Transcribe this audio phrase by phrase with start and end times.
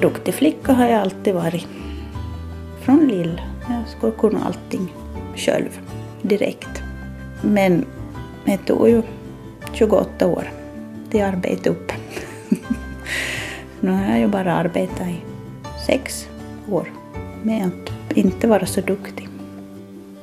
[0.00, 1.66] duktig flicka har jag alltid varit.
[2.80, 3.40] Från lill.
[3.68, 4.94] Jag skulle kunna allting
[5.36, 5.80] själv,
[6.22, 6.82] direkt.
[7.42, 7.84] Men
[8.44, 9.02] det tog ju
[9.72, 10.50] 28 år
[11.10, 11.92] till arbete upp.
[13.80, 15.20] nu har jag ju bara arbetat i
[15.86, 16.28] sex
[16.70, 16.92] år
[17.42, 19.28] med att inte vara så duktig.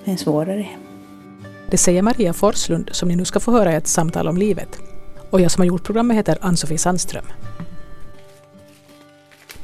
[0.05, 0.67] Det är svårare.
[1.71, 4.79] Det säger Maria Forslund som ni nu ska få höra i ett samtal om livet.
[5.29, 7.25] Och jag som har gjort programmet heter Ann-Sofie Sandström.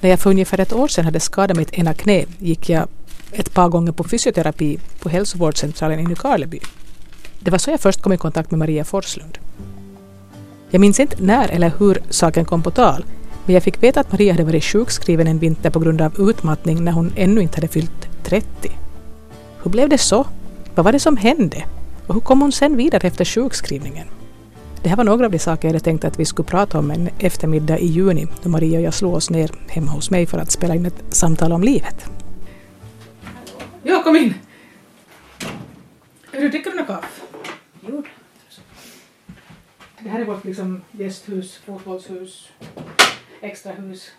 [0.03, 2.87] När jag för ungefär ett år sedan hade skadat mitt ena knä gick jag
[3.31, 6.59] ett par gånger på fysioterapi på hälsovårdscentralen i Nykarleby.
[7.39, 9.37] Det var så jag först kom i kontakt med Maria Forslund.
[10.69, 13.05] Jag minns inte när eller hur saken kom på tal,
[13.45, 16.83] men jag fick veta att Maria hade varit sjukskriven en vinter på grund av utmattning
[16.83, 18.47] när hon ännu inte hade fyllt 30.
[19.63, 20.27] Hur blev det så?
[20.75, 21.63] Vad var det som hände?
[22.07, 24.07] Och hur kom hon sen vidare efter sjukskrivningen?
[24.83, 26.91] Det här var några av de saker jag hade tänkt att vi skulle prata om
[26.91, 30.37] en eftermiddag i juni då Maria och jag slog oss ner hemma hos mig för
[30.37, 32.05] att spela in ett samtal om livet.
[33.83, 34.33] Ja, kom in!
[36.31, 37.21] Du, dricker du något kaffe?
[37.87, 38.03] Jo.
[39.99, 42.49] Det här är vårt liksom gästhus, fotbollshus,
[43.41, 44.11] extrahus.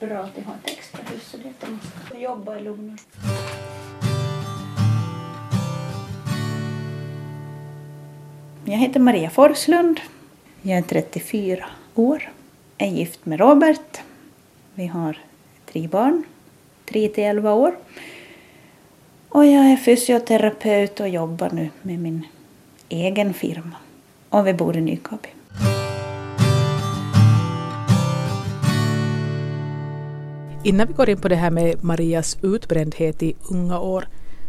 [0.00, 3.31] Bra att ni har ett extra hus så det man ska jobba i lugn och
[8.72, 10.00] Jag heter Maria Forslund.
[10.62, 12.30] Jag är 34 år.
[12.78, 14.00] Jag är gift med Robert.
[14.74, 15.18] Vi har
[15.72, 16.24] tre barn,
[16.86, 17.74] 3 till 11 år.
[19.28, 22.26] Och jag är fysioterapeut och jobbar nu med min
[22.88, 23.76] egen firma.
[24.28, 25.28] Och vi bor i Nykabi.
[30.64, 34.08] Innan vi går in på det här med Marias utbrändhet i unga år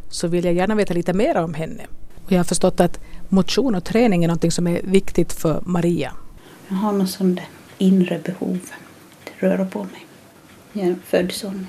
[0.10, 1.84] så vill jag gärna veta lite mer om henne.
[2.26, 3.00] Och jag har förstått att
[3.34, 6.14] motion och träning är något som är viktigt för Maria.
[6.68, 7.40] Jag har något sånt
[7.78, 8.60] inre behov
[9.24, 10.06] att röra på mig.
[10.74, 11.68] Jag är född sån.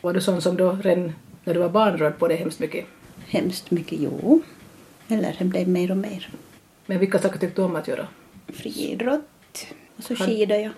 [0.00, 1.12] Var du sån som då redan
[1.44, 2.84] när du var barn rörde på dig hemskt mycket?
[3.26, 4.42] Hemskt mycket, jo.
[5.08, 6.30] Eller det blev mer och mer.
[6.86, 8.06] Men vilka saker tyckte du om att göra?
[8.48, 9.66] Friidrott.
[9.96, 10.72] Och så skidade jag.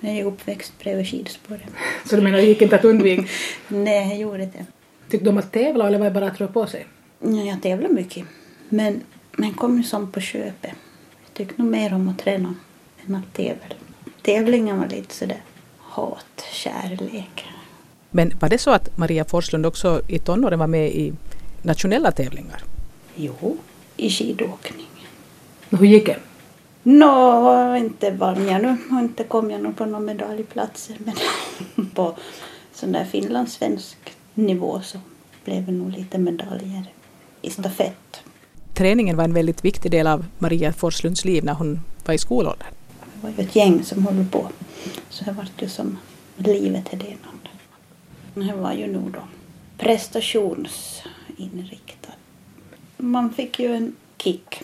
[0.00, 1.62] Jag är uppväxt bredvid skidspåret.
[2.04, 3.24] Så du menar det gick inte att undvika?
[3.68, 4.66] Nej, jag gjorde det.
[5.08, 6.86] Tyckte du om att tävla eller var det bara att röra på sig?
[7.18, 8.24] Ja, jag tävlade mycket.
[8.68, 9.00] Men,
[9.36, 10.72] men kom ju som på köpet.
[11.24, 12.54] Jag tyckte nog mer om att träna
[13.06, 13.74] än att tävla.
[14.22, 15.42] Tävlingen var lite sådär
[15.78, 17.46] hat, kärlek.
[18.10, 21.12] Men var det så att Maria Forslund också i tonåren var med i
[21.62, 22.64] nationella tävlingar?
[23.14, 23.56] Jo,
[23.96, 24.86] i skidåkning.
[25.70, 26.18] Hur gick det?
[26.82, 31.14] Nå, inte vann jag nu och inte kom jag nog på några medaljplatser men
[31.94, 32.16] på
[32.72, 33.98] sån där finlandssvensk
[34.34, 34.98] nivå så
[35.44, 36.84] blev det nog lite medaljer
[37.42, 38.22] i stafett.
[38.74, 42.68] Träningen var en väldigt viktig del av Maria Forslunds liv när hon var i skolåldern.
[43.14, 44.48] Det var ju ett gäng som höll på
[45.08, 45.98] så det var ju som
[46.36, 47.16] livet är det.
[48.34, 49.22] Det var ju nog då
[49.78, 52.12] prestationsinriktad.
[52.96, 54.62] Man fick ju en kick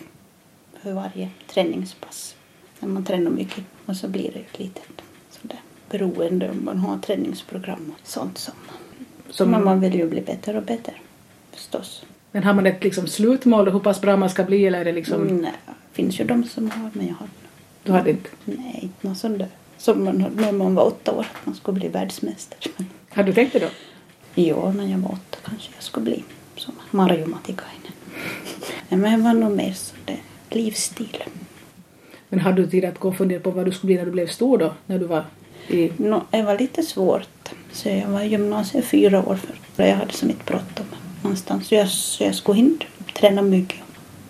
[0.81, 2.35] för varje träningspass.
[2.79, 4.83] När man tränar mycket och så blir det ju ett litet
[5.41, 5.59] sådär
[5.89, 8.53] beroende om man har träningsprogram och sånt som.
[9.29, 10.93] Som- Men man vill ju bli bättre och bättre
[11.51, 12.03] förstås.
[12.31, 14.91] Men har man ett liksom slutmål hur pass bra man ska bli eller är det
[14.91, 15.27] liksom...
[15.27, 17.27] Nej, det finns ju de som har men jag har
[17.83, 18.29] Du hade inte...
[18.45, 19.47] nej, inte någon sån där.
[19.77, 22.59] Som man när man var åtta år att man skulle bli världsmästare.
[23.09, 23.67] Har du tänkt det då?
[24.35, 26.23] jo, när jag var åtta kanske jag skulle bli
[26.55, 27.93] som Marjo Matikainen.
[28.89, 30.19] Nej, men det var nog mer sådär
[30.49, 31.23] livsstil.
[32.29, 34.11] Men hade du tid att gå och fundera på vad du skulle bli när du
[34.11, 34.73] blev stor då?
[34.85, 35.25] När du var
[35.67, 35.91] i...
[35.97, 37.49] Nå, det var lite svårt.
[37.71, 39.39] Så jag var i gymnasiet fyra år
[39.75, 40.85] för jag hade så mycket bråttom
[41.21, 41.71] någonstans.
[41.71, 41.87] Jag,
[42.19, 43.79] jag skulle inte träna mycket.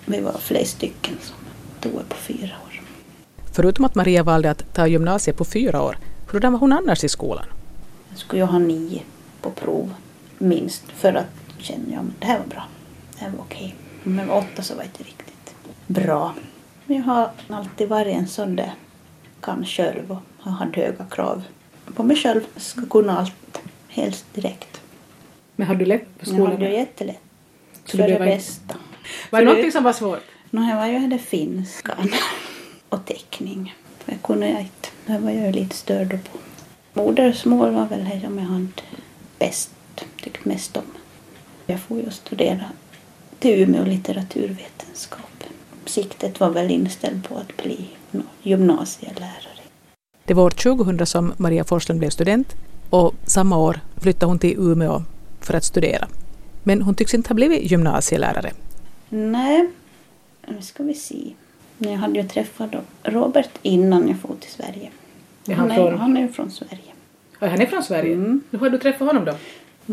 [0.06, 1.36] Vi var flera stycken som
[1.80, 2.82] tog på fyra år.
[3.54, 5.98] Förutom att Maria valde att ta gymnasiet på fyra år,
[6.32, 7.46] hurdan var hon annars i skolan?
[8.10, 9.02] Jag skulle ha nio
[9.42, 9.94] på prov
[10.38, 11.26] minst för att
[11.58, 12.64] känna ja, men det här var bra.
[13.14, 13.76] Det här var okej.
[14.04, 15.56] Men med åtta så var det inte riktigt
[15.88, 16.34] bra.
[16.86, 18.74] Men jag har alltid varit en sån där
[19.42, 20.18] kan själv och
[20.52, 21.44] har höga krav
[21.96, 22.42] på mig själv.
[22.54, 24.79] Jag ska kunna allt helst direkt.
[25.60, 26.72] Men hade du lätt på Jag hade skolan?
[26.72, 27.20] jättelätt.
[27.86, 28.76] Så För det det var- bästa.
[29.30, 30.24] Var det någonting som var svårt?
[30.52, 32.12] Här var ju det finskan
[32.90, 33.76] och teckning.
[34.06, 34.90] Jag kunde jag inte.
[35.06, 36.38] Det var jag ju lite störd på.
[37.02, 38.68] Modersmål var väl det som jag hade
[39.40, 39.72] bäst,
[40.24, 40.84] tyckt mest om.
[41.66, 42.66] Jag får ju studera
[43.40, 45.44] till Umeå litteraturvetenskap.
[45.86, 47.88] Siktet var väl inställd på att bli
[48.44, 49.60] gymnasielärare.
[50.26, 52.56] Det var år 2000 som Maria Forslund blev student
[52.90, 55.04] och samma år flyttade hon till Umeå
[55.41, 56.07] för att studera.
[56.63, 58.51] Men hon tycks inte ha blivit gymnasielärare.
[59.09, 59.69] Nej,
[60.47, 61.33] nu ska vi se.
[61.77, 62.69] Jag hade ju träffat
[63.03, 64.89] Robert innan jag for till Sverige.
[65.47, 66.81] Är Han han är, från- han är ju från Sverige.
[67.39, 68.13] Ja, han är från Sverige?
[68.13, 68.41] Mm.
[68.51, 69.33] Hur har du träffat honom då?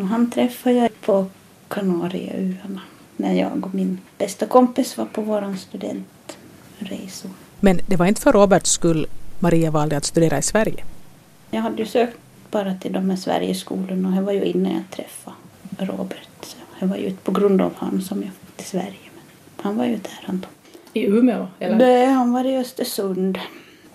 [0.01, 1.27] Och han träffade jag på
[1.69, 2.81] Kanarieöarna
[3.17, 7.31] när jag och min bästa kompis var på våran studentresor.
[7.61, 9.07] Men det var inte för Roberts skull
[9.39, 10.85] Maria valde att studera i Sverige.
[11.51, 12.17] Jag hade ju sökt
[12.57, 15.37] bara till de här Sverigeskolorna och det var ju innan jag träffade
[15.79, 16.57] Robert.
[16.81, 19.11] Så var ju på grund av honom som jag fick till Sverige.
[19.57, 20.49] Men han var ju där han då.
[20.93, 21.47] I Umeå?
[21.59, 21.77] Eller?
[21.77, 23.39] Nej, han var i Östersund.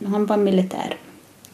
[0.06, 0.96] Han var militär.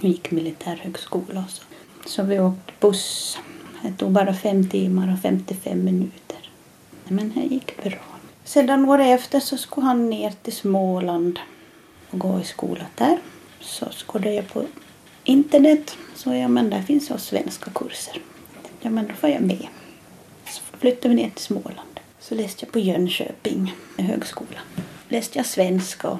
[0.02, 1.64] Han gick militärhögskola och så.
[2.06, 3.40] Så vi åkte buss.
[3.82, 6.50] Det tog bara fem timmar och 55 minuter.
[7.08, 8.00] Men det gick bra.
[8.44, 11.40] Sedan året efter så skulle han ner till Småland
[12.10, 13.18] och gå i skola där.
[13.60, 14.64] Så skulle jag på
[15.28, 15.98] internet.
[16.16, 18.22] Så ja, men där finns också svenska kurser.
[18.82, 19.68] Ja, men då får jag med.
[20.46, 22.00] Så flyttade vi ner till Småland.
[22.20, 24.60] Så läste jag på Jönköping högskola.
[25.10, 26.20] Läste jag svenska och,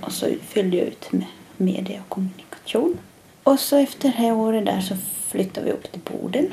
[0.00, 1.26] och så fyllde jag ut med
[1.56, 2.98] media och kommunikation.
[3.42, 4.96] Och så efter det här året där så
[5.28, 6.52] flyttade vi upp till Boden.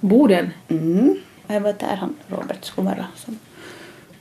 [0.00, 0.50] Boden?
[0.68, 1.16] Mm.
[1.46, 3.38] Och jag var där han, Robert skulle vara som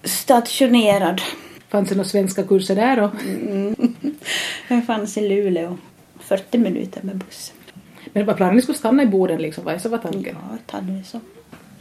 [0.03, 1.21] stationerad.
[1.69, 3.11] Fanns det några svenska kurser där då?
[3.25, 3.75] Mm.
[4.67, 5.77] Jag fanns i Luleå
[6.29, 7.55] 40 minuter med bussen.
[8.13, 9.63] Men var planen att ni skulle stanna i Boden liksom?
[9.63, 10.37] Vad så var tanken?
[10.49, 11.19] Ja, det hade så,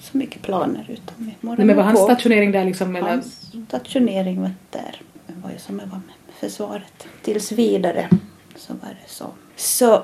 [0.00, 2.96] så mycket planer utan vi Nej, men var hans stationering där liksom?
[2.96, 3.08] Eller?
[3.08, 5.00] Hans stationering var där.
[5.26, 7.08] Det var ju som jag var med försvaret.
[7.22, 8.08] Tills vidare
[8.56, 9.26] så var det så.
[9.56, 10.02] Så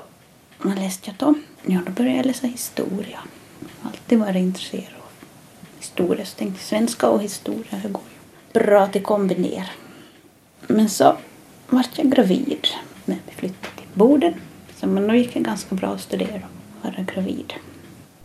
[0.57, 1.33] vad läste jag då?
[1.73, 3.19] Ja, då började jag läsa historia.
[3.81, 5.09] Alltid varit intresserad av
[5.79, 6.25] historia.
[6.25, 9.69] Så tänkte jag, svenska och historia, det går ju bra att kombinera.
[10.67, 11.17] Men så
[11.69, 12.67] vart jag gravid
[13.05, 14.33] när vi flyttade till Boden.
[14.79, 16.41] Så men då gick det ganska bra att studera
[16.81, 17.53] och vara gravid.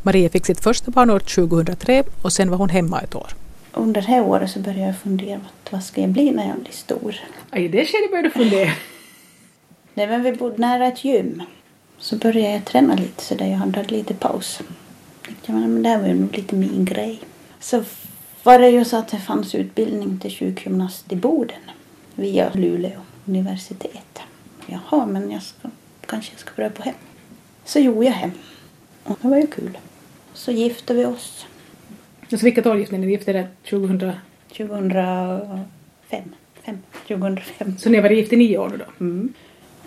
[0.02, 3.28] Maria fick sitt första barn år 2003 och sen var hon hemma ett år.
[3.72, 6.58] Under det här året så började jag fundera vad- vad ska jag bli när jag
[6.58, 7.14] blir stor.
[7.56, 8.70] I det skedet började du fundera.
[9.94, 11.42] Nej, men vi bodde nära ett gym.
[11.98, 14.60] Så började jag träna lite så där jag hade lite paus.
[15.46, 17.20] Jag, men det här var ju nog lite min grej.
[17.60, 17.84] Så
[18.42, 21.60] var det ju så att det fanns utbildning till sjukgymnast i Boden
[22.14, 24.20] via Luleå universitet.
[24.66, 25.68] Jaha, men jag ska,
[26.06, 26.94] kanske jag ska pröva på hem.
[27.64, 28.30] Så gjorde jag hem.
[29.04, 29.78] Och det var ju kul.
[30.34, 31.46] Så gifte vi oss
[32.32, 33.06] Alltså vilket år gifte ni er?
[33.06, 34.12] Ni gifte er 2000?
[34.56, 35.66] 2005.
[36.62, 36.78] Fem,
[37.08, 37.78] 2005.
[37.78, 39.04] Så ni har varit gift i nio år då?
[39.04, 39.32] Mm.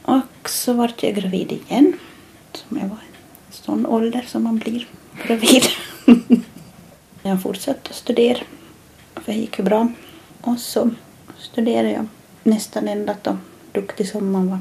[0.01, 1.93] Och så vart jag gravid igen.
[2.53, 4.87] Som jag var i sån ålder som man blir
[5.27, 5.63] gravid.
[7.23, 8.39] jag fortsatte att studera.
[9.15, 9.87] För det gick ju bra.
[10.41, 10.89] Och så
[11.37, 12.07] studerade jag
[12.43, 13.37] nästan ända då,
[13.73, 14.59] duktig som man var.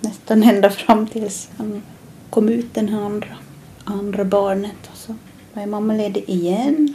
[0.00, 1.82] Nästan ända fram tills han
[2.30, 3.36] kom ut den här andra,
[3.84, 4.90] andra barnet.
[4.90, 5.14] Och så
[5.52, 6.94] var jag mammaledig igen.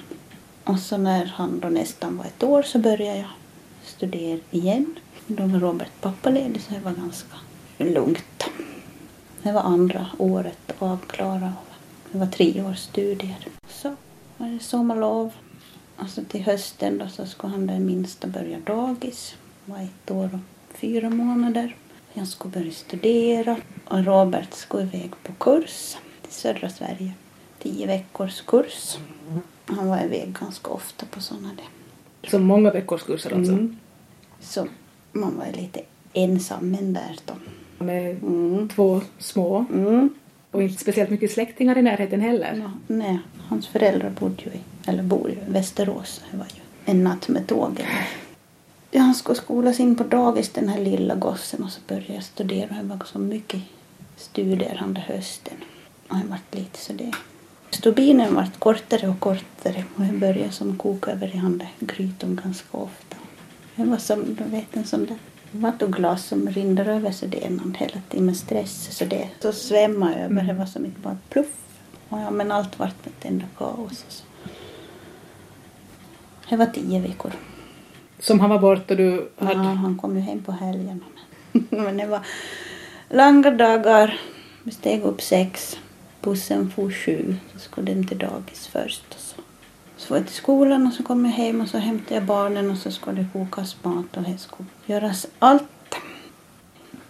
[0.64, 3.30] Och så när han då nästan var ett år så började jag
[3.84, 4.96] studera igen.
[5.28, 7.36] Då var Robert pappaledig så det var ganska
[7.78, 8.44] lugnt.
[9.44, 11.54] Det var andra året avklara.
[12.12, 13.48] Det var tre års studier.
[13.68, 13.96] Så
[14.38, 15.32] var det sommarlov.
[15.98, 19.36] Alltså till hösten då så skulle han den minsta börja dagis.
[19.66, 20.53] var ett år och
[20.84, 21.76] fyra månader.
[22.14, 27.12] Jag skulle börja studera och Robert skulle iväg på kurs till södra Sverige.
[27.60, 28.98] Tio veckors kurs.
[29.66, 32.30] Han var iväg ganska ofta på sådana där.
[32.30, 33.52] Så många veckors kurser alltså?
[33.54, 33.78] Mm.
[34.40, 34.68] Så
[35.12, 35.82] man var lite
[36.14, 37.34] ensam men där då.
[37.86, 38.70] Med Mm.
[38.70, 40.10] två små Mm.
[40.52, 42.56] och inte speciellt mycket släktingar i närheten heller.
[42.64, 46.22] Ja, nej, hans föräldrar bodde ju i, eller bor ju i Västerås.
[46.32, 47.86] Det var ju en natt med tåget.
[48.96, 52.24] Ja, han skulle skolas in på dagis den här lilla gossen och så började jag
[52.24, 52.76] studera.
[52.82, 53.62] Det var så mycket
[54.18, 55.54] studier under hösten.
[56.08, 57.12] Och han vart lite så det.
[57.70, 62.78] Stubinen vart kortare och kortare och jag började som koka över i han grytan ganska
[62.78, 63.16] ofta.
[63.76, 65.18] Det var som, du vet en sån där
[65.52, 68.98] vattenglas som rinner över så det innan hela tiden med stress.
[68.98, 70.44] Så det så svämmade över.
[70.44, 71.56] Det var som inte bara pluff.
[72.10, 74.06] Och ja, men allt vart ett enda kaos.
[74.08, 74.24] Och så.
[76.50, 77.32] Det var tio veckor.
[78.24, 79.60] Som han var bort och du Ja, hade...
[79.60, 81.06] han kom ju hem på helgerna.
[81.70, 82.22] Men, det var
[83.10, 84.20] långa dagar.
[84.64, 85.78] Vi steg upp sex.
[86.22, 87.36] Bussen for sju.
[87.54, 89.04] Så skulle den till dagis först.
[89.10, 89.36] Och så.
[89.98, 92.72] så var jag till skolan och så kom jag hem och så hämtade jag barnen
[92.72, 95.96] och så skulle det kokas mat och det skulle göras allt.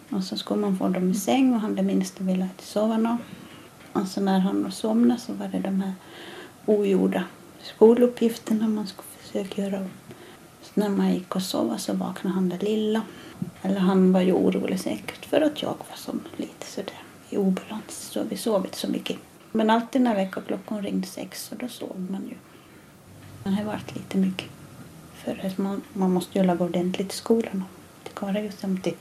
[0.09, 2.97] Och så skulle man få dem i säng och han det minsta ville inte sova
[2.97, 3.17] nå.
[3.93, 5.93] Och så när han somnade så var det de här
[6.65, 7.23] ogjorda
[7.61, 10.02] skoluppgifterna man skulle försöka göra upp.
[10.73, 13.01] När man gick och sov så vaknade han det lilla.
[13.61, 18.09] Eller han var ju orolig säkert för att jag var som lite sådär i obalans.
[18.11, 19.17] Så vi sov inte så mycket.
[19.51, 22.35] Men alltid när väckarklockan ringde sex så då sov man ju.
[23.43, 24.47] Men det vart lite mycket.
[25.13, 27.63] För att man, man måste ju laga ordentligt i skolan.
[28.03, 28.95] Det går ju som till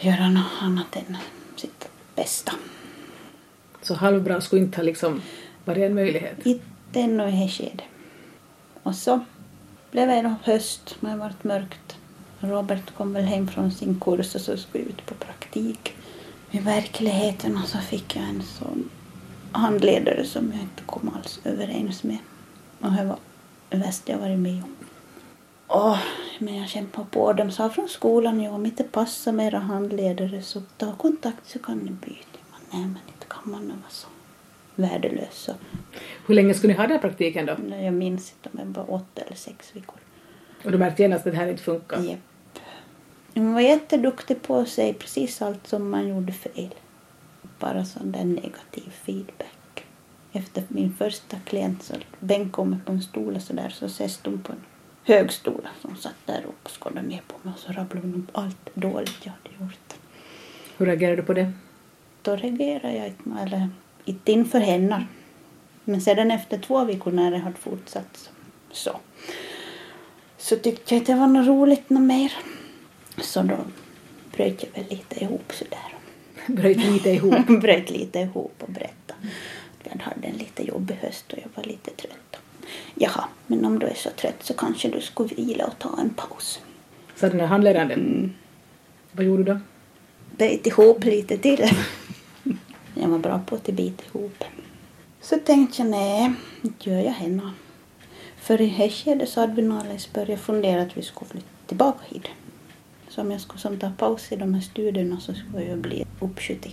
[0.00, 1.16] göra något annat än
[1.56, 2.52] sitt bästa.
[3.82, 5.22] Så halvbra skulle inte ha liksom
[5.64, 6.46] varit en möjlighet?
[6.46, 7.86] Inte ännu i det skedet.
[8.82, 9.20] Och så
[9.90, 11.96] blev det höst, höst, det varit mörkt.
[12.40, 15.94] Robert kom väl hem från sin kurs och så skulle ut på praktik.
[16.50, 18.90] I verkligheten och så fick jag en sån
[19.52, 22.18] handledare som jag inte kom alls överens med.
[22.80, 23.18] Och det var
[23.68, 24.74] det värsta jag varit med om.
[25.68, 25.98] Åh,
[26.38, 27.32] men jag kämpade på.
[27.32, 31.58] De sa från skolan att om inte passar med era handledare så ta kontakt så
[31.58, 32.38] kan ni byta.
[32.50, 34.06] Men nej, men inte kan man vara så
[34.78, 35.34] värdelös.
[35.34, 35.52] Så.
[36.26, 37.76] Hur länge skulle ni ha den här praktiken då?
[37.76, 39.98] Jag minns inte om det var åtta eller sex veckor.
[40.64, 42.02] Och du märkte genast att det här inte funkar?
[42.02, 42.18] Japp.
[43.34, 46.74] Hon var jätteduktig på säga precis allt som man gjorde fel.
[47.58, 49.84] Bara sån där negativ feedback.
[50.32, 54.18] Efter min första klient så bänkade mig på en stol och så där så ses
[54.18, 54.58] de på en
[55.04, 58.38] hög stol som satt där och skådade ner på mig och så rabblade hon upp
[58.38, 59.94] allt dåligt jag hade gjort.
[60.76, 61.52] Hur reagerade du på det?
[62.22, 63.68] Då reagerade jag inte, eller
[64.08, 65.06] inte inför henne.
[65.84, 68.30] Men sedan efter två veckor när det hade fortsatt
[68.72, 69.00] så,
[70.38, 72.32] så tyckte jag inte det var något roligt något mer.
[73.20, 73.56] Så då
[74.36, 75.94] bröt jag väl lite ihop sådär.
[76.46, 77.46] Bröt lite ihop?
[77.60, 79.18] bröt lite ihop och berättade
[79.80, 82.36] att jag hade en lite jobbig höst och jag var lite trött.
[82.94, 86.10] Jaha, men om du är så trött så kanske du skulle vila och ta en
[86.10, 86.60] paus.
[87.16, 87.94] Sa den här handledaren det?
[87.94, 88.32] Mm.
[89.12, 89.60] Vad gjorde du då?
[90.38, 91.64] bet ihop lite till.
[93.00, 94.44] jag var bra på att bita ihop.
[95.20, 97.52] Så tänkte jag, nej, inte gör jag henne.
[98.36, 99.82] För i det skedet så hade vi nog
[100.14, 102.26] börjat fundera att vi skulle flytta tillbaka hit.
[103.08, 106.06] Så om jag skulle som ta paus i de här studierna så skulle jag bli
[106.20, 106.72] uppskjuten.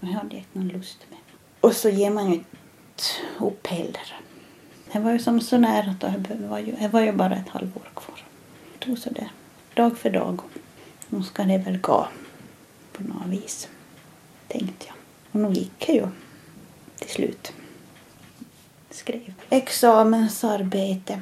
[0.00, 1.18] Och det hade jag inte någon lust med.
[1.60, 2.46] Och så ger man ju inte
[3.40, 4.14] upp heller.
[4.92, 7.48] Det var ju som så nära att det var ju, det var ju bara ett
[7.48, 8.24] halvår kvar.
[8.72, 9.30] Det tog så där,
[9.74, 10.40] dag för dag.
[11.08, 12.08] Nu ska det väl gå
[12.92, 13.68] på något vis,
[14.48, 14.99] tänkte jag.
[15.32, 16.06] Och nu gick det ju
[16.98, 17.52] till slut.
[18.90, 21.20] Skrev examensarbete.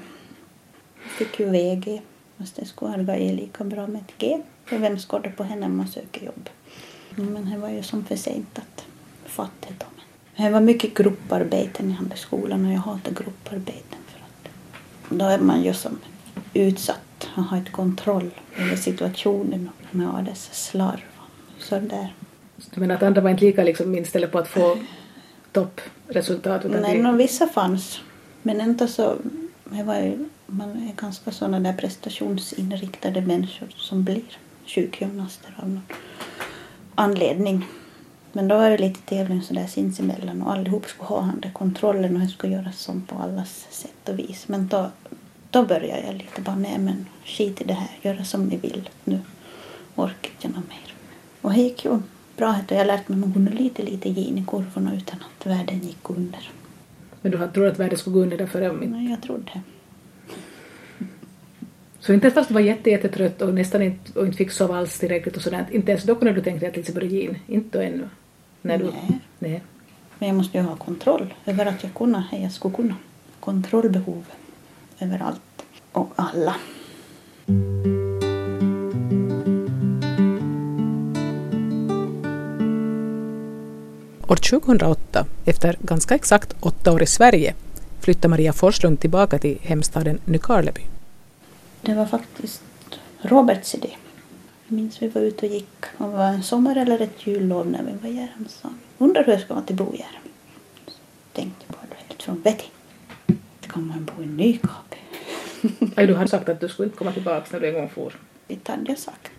[1.19, 2.03] Fick ju VG,
[2.39, 4.43] fast det skulle ha gått lika bra med ett G.
[4.65, 6.49] För vem ska det på henne om man söker jobb?
[7.11, 8.85] Men det var ju som för sent att
[9.27, 9.91] fatta dem.
[10.37, 14.53] Det var mycket grupparbeten i handelsskolan och jag hatar grupparbeten för att
[15.19, 15.99] då är man ju som
[16.55, 21.05] utsatt och har inte kontroll över situationen och med dessa slarv.
[21.59, 22.15] Så där.
[22.75, 24.79] Du menar att andra var inte lika liksom inställda på att få
[25.53, 26.65] toppresultat?
[26.65, 28.01] Nej, det- no, vissa fanns.
[28.43, 29.17] Men inte så...
[29.65, 34.23] Det var ju, man är ganska sådana där prestationsinriktade människor som blir
[34.67, 35.83] sjukgymnaster av någon
[36.95, 37.67] anledning.
[38.33, 42.15] Men då var det lite tävling sådär sinsemellan och allihop skulle ha den där kontrollen
[42.17, 44.49] och det skulle göras som på allas sätt och vis.
[44.49, 44.91] Men då,
[45.51, 48.89] då började jag lite bara, nej men skit i det här, göra som ni vill.
[49.05, 49.21] Nu
[49.95, 50.95] orkar jag något mer.
[51.41, 51.99] Och det gick ju
[52.39, 56.11] bra och jag lärde mig nog lite, lite gen i kurvorna utan att världen gick
[56.11, 56.51] under.
[57.23, 58.97] Men du trott att världen skulle gå under därför om inte.
[58.97, 59.61] Nej, jag trodde det.
[62.01, 64.79] Så inte ens fast du var jätte, jättetrött och nästan inte, och inte fick sova
[64.79, 67.21] alls tillräckligt och sådär, inte ens då kunde du tänka dig att liksom börja ge
[67.21, 67.39] in?
[67.47, 68.09] Inte då ännu?
[68.63, 69.19] När du, Nej.
[69.39, 69.63] nej.
[70.19, 72.95] Men jag måste ju ha kontroll över att jag kunna, jag skulle kunna.
[73.41, 74.25] Kontrollbehov
[74.99, 76.55] över allt och alla.
[84.31, 87.55] År 2008, efter ganska exakt åtta år i Sverige,
[88.01, 90.81] flyttade Maria Forslund tillbaka till hemstaden Nykarleby.
[91.83, 92.63] Det var faktiskt
[93.23, 93.91] Roberts idé.
[94.67, 97.67] Jag minns vi var ute och gick, om det var en sommar eller ett jullov
[97.67, 98.29] när vi var.
[98.35, 98.69] Han sa,
[98.99, 100.21] undrar hur jag ska vara till bo här.
[100.87, 100.93] Så
[101.33, 102.71] tänkte på det helt från vettig.
[103.61, 104.97] Kan man bo i Nykarleby?
[106.07, 108.13] Du hade sagt att du skulle inte komma tillbaka när du en gång for.
[108.49, 109.31] Inte hade jag sagt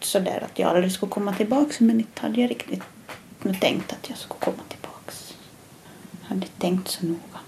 [0.00, 2.82] sådär att jag aldrig skulle komma tillbaks men inte hade jag riktigt
[3.42, 5.34] nu tänkt att jag skulle komma tillbaks.
[6.22, 7.40] Jag hade tänkt så noga.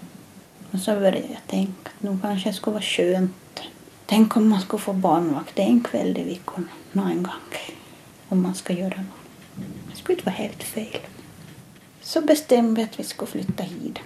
[0.71, 3.61] Och så började jag tänka att nu kanske det skulle vara skönt.
[4.05, 7.33] Tänk om man skulle få barnvakt en kväll i veckan, någon gång.
[8.29, 9.65] Om man ska göra något.
[9.91, 10.99] Det skulle inte vara helt fel.
[12.01, 13.99] Så bestämde vi att vi skulle flytta hit.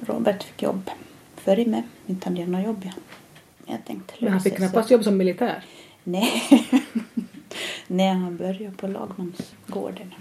[0.00, 0.90] Robert fick jobb
[1.36, 1.82] före mig.
[2.06, 2.84] Inte hade jag något jobb.
[2.84, 2.94] Jag,
[3.74, 5.64] jag tänkte Men han fick knappast jobb som militär.
[6.04, 6.42] Nej.
[7.86, 10.14] Nej, han började på lagmansgården.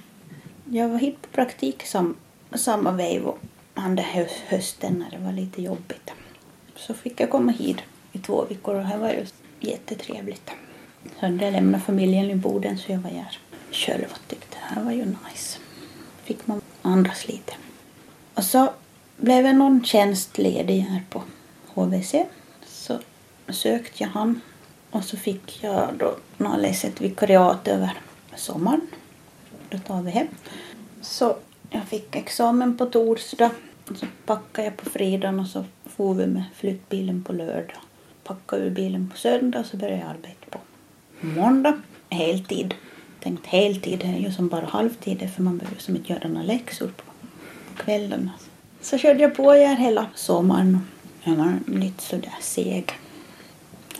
[0.69, 2.15] Jag var hit på praktik som,
[2.53, 3.33] samma veva
[3.75, 6.11] under där hösten när det var lite jobbigt.
[6.75, 7.77] Så fick jag komma hit
[8.11, 9.25] i två veckor och det var ju
[9.59, 10.51] jättetrevligt.
[11.19, 13.39] Så jag lämnade familjen i Boden så jag var här
[13.71, 15.59] själv och tyckte det här var ju nice.
[16.23, 17.53] Fick man andas lite.
[18.33, 18.73] Och så
[19.17, 21.23] blev jag någon tjänst ledig här på
[21.67, 22.15] HVC.
[22.65, 22.99] Så
[23.49, 24.41] sökte jag han
[24.91, 26.15] och så fick jag då
[26.57, 27.93] läsa ett vikariat över
[28.35, 28.81] sommaren.
[29.69, 30.27] Då tar vi hem.
[31.01, 31.37] Så
[31.69, 33.51] Jag fick examen på torsdag.
[33.95, 37.77] Så packade jag på fredagen och så for vi med flyttbilen på lördag.
[38.23, 40.59] Packade ur bilen på söndag och så började jag arbeta på
[41.25, 41.81] måndag.
[42.09, 42.75] Heltid.
[43.23, 46.87] Tänkt heltid är ju som bara halvtid för man behöver som inte göra några läxor
[46.87, 47.03] på
[47.83, 48.31] kvällarna.
[48.81, 50.79] Så körde jag på här hela sommaren.
[51.23, 52.91] Jag var lite sådär seg.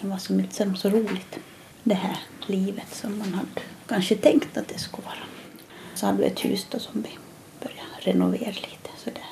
[0.02, 1.40] Det var som inte så roligt
[1.84, 2.18] det här
[2.48, 5.35] livet som man hade kanske tänkt att det skulle vara.
[5.96, 7.10] Så hade vi ett hus då som vi
[7.60, 9.30] började renovera lite sådär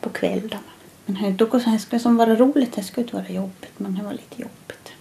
[0.00, 0.60] på kvällarna.
[1.06, 4.42] Men det skulle som vara roligt, det skulle inte vara jobbigt men det var lite
[4.42, 4.92] jobbigt.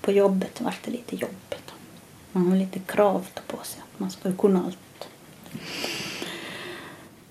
[0.00, 1.72] På jobbet var det lite jobbigt.
[2.32, 5.08] Man har lite krav på sig att man ska kunna allt.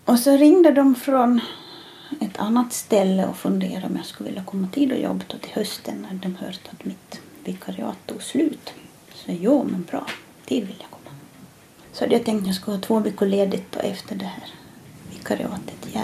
[0.05, 1.41] Och så ringde de från
[2.21, 6.07] ett annat ställe och funderade om jag skulle vilja komma till och jobba till hösten
[6.09, 8.73] när de hört att mitt vikariat tog slut.
[9.13, 10.05] Så jo, men bra,
[10.45, 11.00] tid vill jag komma.
[11.93, 14.43] Så jag tänkte att jag skulle ha två veckor ledigt efter det här
[15.09, 15.97] vikariatet i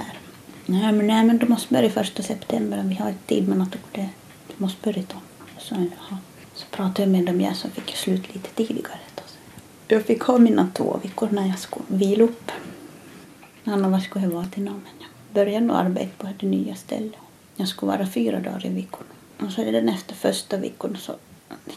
[0.65, 2.83] Nej men, nej, men du måste börja första september.
[2.85, 4.09] Vi har inte tid men att Det,
[4.47, 5.15] du måste börja då.
[5.57, 6.17] Så, ja.
[6.53, 8.99] så pratade jag med dem igen så fick jag slut lite tidigare.
[9.15, 9.23] Då.
[9.87, 12.51] Jag fick ha mina två veckor när jag skulle vila upp.
[13.63, 14.81] Annars skulle jag vara till någon.
[14.83, 17.19] Men jag började nog arbeta på det nya stället.
[17.55, 19.03] Jag skulle vara fyra dagar i veckan.
[19.39, 21.15] Och så är den efter första veckan så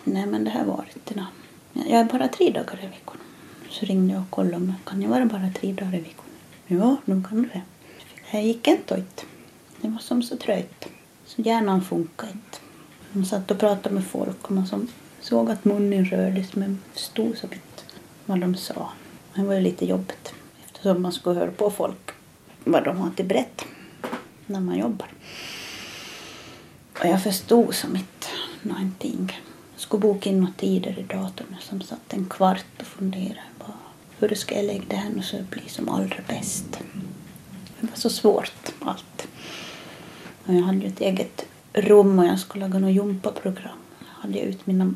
[0.04, 1.28] nej men det här var inte något.
[1.72, 3.16] Jag är bara tre dagar i veckan.
[3.70, 6.24] Så ringde jag och kollade om kan jag vara bara tre dagar i veckan.
[6.66, 7.62] Ja, nu kan du det.
[8.30, 9.24] Det gick inte ut.
[9.80, 10.88] Det var som så trögt.
[11.26, 12.58] Så hjärnan funkade inte.
[13.12, 14.88] Man satt och pratade med folk och man som
[15.20, 17.82] såg att munnen rördes men förstod som inte
[18.26, 18.90] vad de sa.
[19.34, 20.34] Det var ju lite jobbigt
[20.64, 22.10] eftersom man skulle höra på folk
[22.64, 23.64] vad de har till berätta
[24.46, 25.08] när man jobbar.
[26.98, 28.26] Och jag förstod som inte
[28.62, 29.40] någonting.
[29.72, 33.49] Jag skulle boka in några tider i datorn som satt en kvart och funderade
[34.20, 36.78] hur ska jag lägga det här nu så det blir som allra bäst.
[37.80, 39.28] Det var så svårt allt.
[40.46, 43.78] Och jag hade ju ett eget rum och jag skulle laga något gympaprogram.
[43.98, 44.94] Jag hade ut mina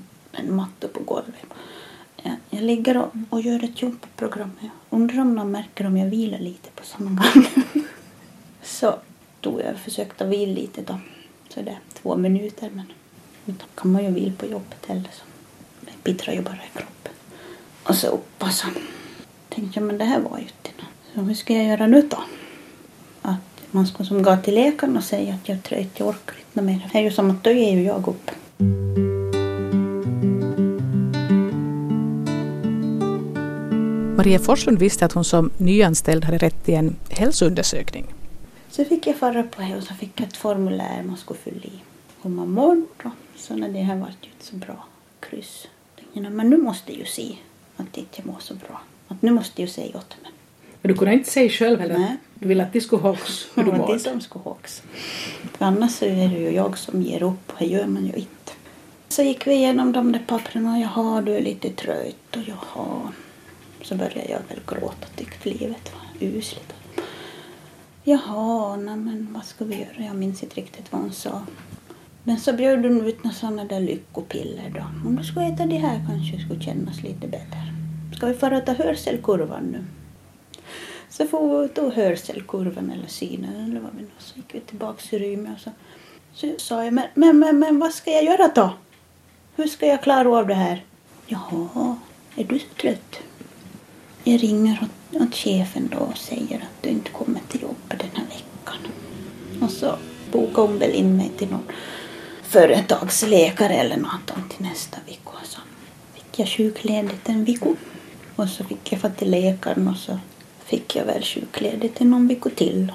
[0.49, 1.35] mattor på golvet.
[2.23, 4.51] Jag, jag ligger och, och gör ett gympaprogram.
[4.61, 7.47] Jag undrar om någon märker om jag vilar lite på samma gång.
[8.63, 8.99] så
[9.41, 10.99] tog jag och försökte vila lite då.
[11.49, 12.87] Så det två minuter men
[13.45, 15.11] då kan man ju vila på jobbet heller.
[15.13, 15.25] Så
[15.81, 17.13] det pittrar ju bara i kroppen.
[17.83, 18.67] Och så upp och så
[19.55, 21.15] tänkte jag men det här var ju inte något.
[21.15, 22.19] Så hur ska jag göra nu då?
[23.23, 23.39] Att
[23.71, 26.63] man ska som gå till läkaren och säga att jag är trött, jag orkar inte
[26.63, 26.89] mer.
[26.93, 28.31] Det är ju som att då ger ju jag upp.
[34.17, 38.07] Maria Forslund visste att hon som nyanställd hade rätt till en hälsoundersökning.
[38.71, 41.65] Så fick jag fara på det och så fick jag ett formulär man skulle fylla
[41.65, 41.73] i.
[42.23, 44.85] Hur man mådde så när det här var inte så bra
[45.21, 45.67] kryss.
[46.13, 47.37] Men nu måste jag ju se
[47.77, 48.81] att inte jag mår så bra.
[49.09, 50.31] Att nu måste jag säga åt mig.
[50.83, 51.99] Men du kunde inte säga själv heller?
[51.99, 52.17] Nej.
[52.35, 53.99] Du ville att de skulle hocks hur du mådde?
[53.99, 54.83] som skulle hocks.
[55.53, 58.53] För annars är det ju jag som ger upp och det gör man ju inte.
[59.09, 60.81] Så gick vi igenom de där papperna.
[60.81, 63.13] Jaha, du är lite trött och jaha.
[63.83, 66.73] Så började jag väl gråta och tyckte livet var usligt.
[68.05, 70.07] Jaha, nej men vad ska vi göra?
[70.07, 71.43] Jag minns inte riktigt vad hon sa.
[72.23, 75.09] Men så bjöd hon ut några sådana där lyckopiller då.
[75.09, 77.74] Om du skulle äta det här kanske skulle kännas lite bättre.
[78.25, 79.85] Ska vi fara och ta hörselkurvan nu?
[81.11, 84.09] Så får vi ta hörselkurvan eller synen eller vad vi nu.
[84.19, 85.71] Så gick vi tillbaks i rymden och så,
[86.35, 88.71] så sa jag, men, men, men, men vad ska jag göra då?
[89.57, 90.85] Hur ska jag klara av det här?
[91.27, 91.97] Jaha,
[92.37, 93.21] är du så trött?
[94.25, 98.11] Jag ringer åt, åt chefen då och säger att du inte kommer till jobbet den
[98.15, 98.93] här veckan.
[99.63, 99.97] Och så
[100.33, 101.65] bokade hon väl in mig till någon
[102.43, 105.31] företagsläkare eller något till nästa vecka.
[105.31, 105.61] Och så
[106.15, 107.75] fick jag sjukledigt en vecka.
[108.37, 110.19] Och så fick jag få till läkaren och så
[110.65, 112.93] fick jag väl sjukledigt i någon vecka till.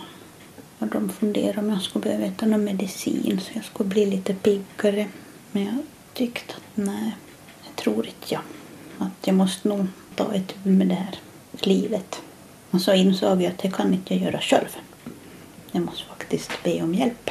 [0.80, 4.34] Och de funderade om jag skulle behöva äta någon medicin så jag skulle bli lite
[4.34, 5.08] piggare.
[5.52, 5.78] Men jag
[6.13, 7.15] tyckte att nej,
[7.63, 8.41] det tror inte jag.
[8.97, 11.19] Att jag måste nog ta ett med det här
[11.54, 12.21] livet.
[12.71, 14.78] Och så insåg jag att det kan inte jag göra själv.
[15.71, 17.30] Jag måste faktiskt be om hjälp.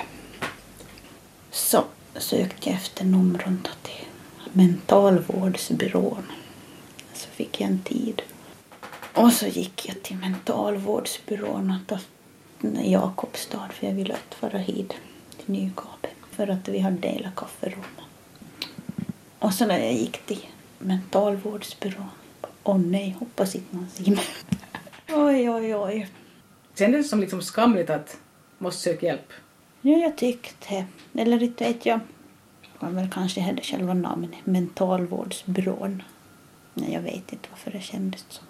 [1.50, 1.84] Så
[2.16, 4.06] sökte jag efter numren till
[4.52, 6.22] mentalvårdsbyrån.
[7.38, 8.22] Fick jag en tid.
[9.14, 11.74] Och så gick jag till mentalvårdsbyrån
[12.82, 14.94] i Jakobstad för jag ville fara hit
[15.36, 17.84] till Nykabe för att vi hade delat kafferum.
[19.38, 20.46] Och så när jag gick till
[20.78, 22.08] mentalvårdsbyrån,
[22.64, 24.24] åh nej, hoppas inte någon ser mig.
[25.08, 26.08] Oj, oj, oj.
[26.78, 28.16] Kändes det som liksom skamligt att
[28.58, 29.32] måste söka hjälp?
[29.80, 32.00] Ja, jag tyckte, eller inte vet jag,
[32.78, 36.02] vad väl kanske hade själva namnet, mentalvårdsbyrån.
[36.80, 38.44] Nej, jag vet inte varför det kändes som.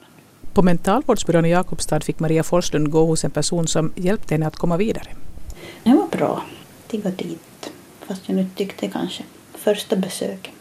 [0.52, 4.56] På mentalvårdsbyrån i Jakobstad fick Maria Forslund gå hos en person som hjälpte henne att
[4.56, 5.08] komma vidare.
[5.82, 6.42] Det var bra.
[6.90, 7.70] Jag var dit.
[8.06, 9.22] Fast jag nu tyckte kanske
[9.54, 10.54] första besöket.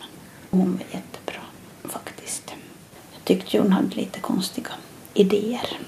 [0.49, 1.41] Men hon var jättebra
[1.83, 2.53] faktiskt.
[3.13, 4.69] Jag tyckte hon hade lite konstiga
[5.13, 5.79] idéer.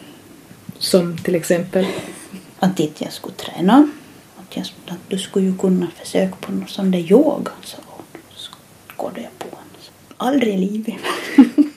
[0.78, 1.86] Som till exempel?
[2.60, 3.90] Att inte jag skulle träna.
[4.38, 8.06] Att, jag, att du skulle ju kunna försöka på något sånt där yoga, sa hon.
[8.36, 8.52] Så
[8.96, 9.70] skådade jag på henne.
[10.18, 10.96] Aldrig i livet.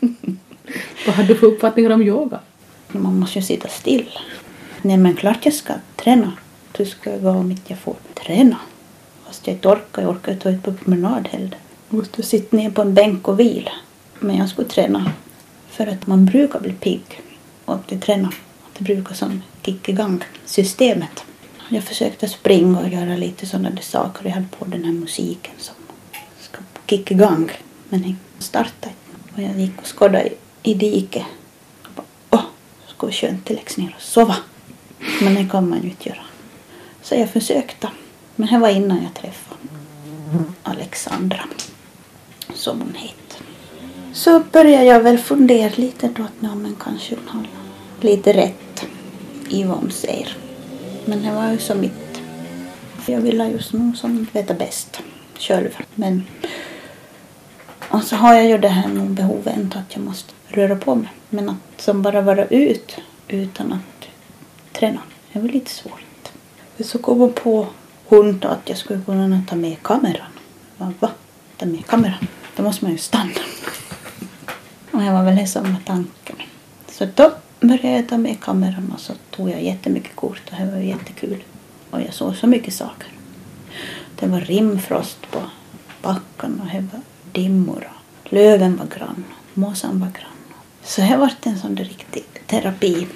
[1.06, 2.40] Vad hade du för uppfattningar om yoga?
[2.88, 4.18] Man måste ju sitta still.
[4.82, 6.32] Nej men klart jag ska träna.
[6.72, 8.56] Du ska gå om inte jag får träna.
[9.26, 10.02] Fast jag inte orkar.
[10.02, 11.56] Jag orkar inte ut på promenad heller.
[11.88, 13.72] Jag måste sitta ner på en bänk och vila.
[14.18, 15.12] Men jag skulle träna.
[15.68, 17.20] För att man brukar bli pigg.
[17.64, 18.28] Och att träna.
[18.28, 21.24] Att det brukar som kicka igång systemet.
[21.68, 24.24] Jag försökte springa och göra lite sådana där saker.
[24.24, 25.74] Jag hade på den här musiken som
[26.40, 27.50] ska kicka igång.
[27.88, 28.94] Men den startade.
[29.34, 30.28] Och jag gick och skådade
[30.62, 31.24] i diket.
[32.30, 32.42] Åh,
[32.86, 34.36] skulle skönt att lägga ner och sova.
[35.20, 36.24] Men det kan man ju inte göra.
[37.02, 37.88] Så jag försökte.
[38.36, 39.60] Men det var innan jag träffade
[40.62, 41.40] Alexandra.
[42.54, 43.46] Som hon heter.
[44.12, 47.46] Så började jag väl fundera lite då att ja, men kanske hon har
[48.00, 48.86] lite rätt
[49.48, 50.36] i vad hon säger.
[51.04, 52.20] Men det var ju så mitt.
[53.06, 55.00] Jag ville just någon som veta bäst
[55.38, 55.76] själv.
[55.94, 56.22] Men
[57.92, 61.08] och så har jag ju det här nog behovet att jag måste röra på mig.
[61.30, 62.96] Men att som bara vara ut
[63.28, 64.08] utan att
[64.72, 65.00] träna,
[65.32, 66.32] det var lite svårt.
[66.80, 67.66] Så kom hon på
[68.06, 70.32] hon då att jag skulle kunna ta med kameran.
[70.78, 71.10] Jag va?
[71.56, 72.26] Ta med kameran?
[72.56, 73.30] Då måste man ju stanna.
[74.90, 76.36] Och det var väl det som tanken.
[76.88, 80.70] Så då började jag ta med kameran och så tog jag jättemycket kort och det
[80.70, 81.42] var jättekul.
[81.90, 83.08] Och jag såg så mycket saker.
[84.20, 85.38] Det var rimfrost på
[86.02, 87.00] backen och det var
[87.32, 87.88] dimmor
[88.24, 90.56] löven var grann och måsan var grann.
[90.82, 93.06] Så det var en sån där riktig terapi.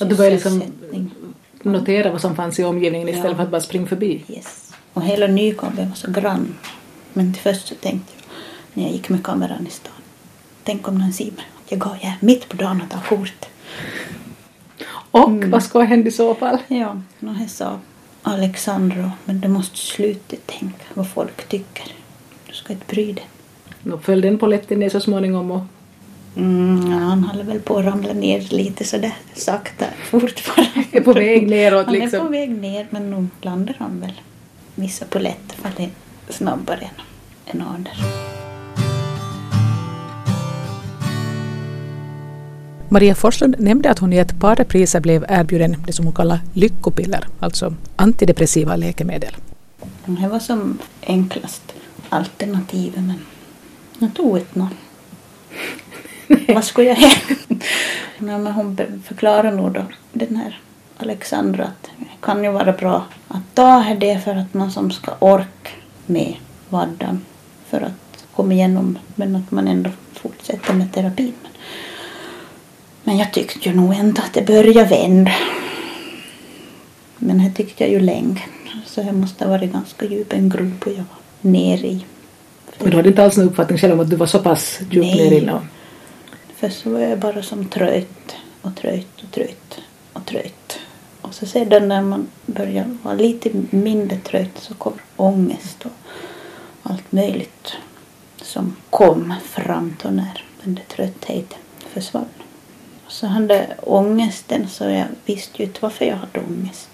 [0.00, 0.62] Och du började liksom
[1.62, 3.36] notera vad som fanns i omgivningen istället ja.
[3.36, 4.24] för att bara springa förbi?
[4.28, 4.72] Yes.
[4.92, 6.54] Och hela Nykabi var så grann.
[7.12, 8.24] Men till först så tänkte jag
[8.74, 9.92] när jag gick med kameran i stan.
[10.64, 11.44] Tänk om någon ser mig.
[11.68, 13.46] Jag går här mitt på dagen och tar kort.
[15.10, 15.50] Och mm.
[15.50, 16.58] vad ska hända i så fall?
[16.68, 17.78] Ja, och sa
[18.22, 21.99] Alexandro, men du måste sluta tänka vad folk tycker.
[22.50, 23.28] Du ska inte bry dig.
[23.82, 25.60] Nå föll den polletten ner så småningom och...
[26.36, 30.84] Mm, ja, han håller väl på att ramla ner lite sådär sakta fortfarande.
[30.92, 32.20] är på väg neråt liksom?
[32.20, 34.20] Han är på väg ner men nu landar han väl.
[34.74, 35.90] Vissa polletter faller
[36.28, 36.90] snabbare
[37.46, 37.90] än, än andra.
[42.88, 46.40] Maria Forslund nämnde att hon i ett par repriser blev erbjuden det som hon kallar
[46.52, 49.36] lyckopiller, alltså antidepressiva läkemedel.
[50.04, 51.74] Det var som enklast
[52.10, 53.20] alternativet men
[53.98, 54.72] jag tog inte något.
[56.48, 57.12] Vad skulle jag göra?
[58.18, 60.60] men hon förklarar nog då, den här
[60.96, 65.12] Alexandra, att det kan ju vara bra att ta det för att man som ska
[65.18, 65.70] orka
[66.06, 66.34] med
[66.68, 67.20] vardagen
[67.68, 71.34] för att komma igenom men att man ändå fortsätter med terapin.
[73.04, 75.32] Men jag tyckte ju nog ändå att det började vända.
[77.18, 78.42] Men det tyckte jag ju länge.
[78.86, 82.04] Så jag måste ha varit ganska djup en grop jag var nere i.
[82.78, 85.16] Men du hade inte alls någon uppfattning själv om att du var så pass djupt
[85.16, 85.60] nere inne?
[86.56, 89.80] Först så var jag bara som trött och trött och trött
[90.12, 90.78] och trött.
[91.20, 95.90] Och så sedan när man börjar vara lite mindre trött så kom ångest och
[96.82, 97.72] allt möjligt
[98.42, 101.58] som kom fram då när den där tröttheten
[101.92, 102.28] försvann.
[103.08, 106.88] Så hade ångesten så jag visste ju inte varför jag hade ångest.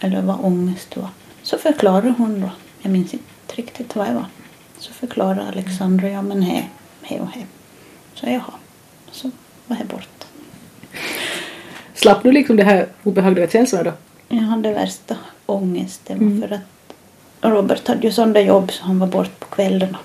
[0.00, 1.08] Eller vad ångest var.
[1.42, 2.50] Så förklarade hon då.
[2.82, 4.26] Jag minns inte riktigt vad det var.
[4.78, 6.64] Så förklarade Alexandra, ja men he,
[7.02, 7.46] he och he.
[8.14, 8.52] Så jaha.
[9.10, 9.30] Så
[9.66, 10.26] var jag borta.
[11.94, 13.92] Slapp du liksom det här obehagliga känslorna då?
[14.36, 16.40] Jag hade värsta ångesten mm.
[16.40, 16.94] för att
[17.40, 19.98] Robert hade ju sådana jobb så han var bort på kvällarna.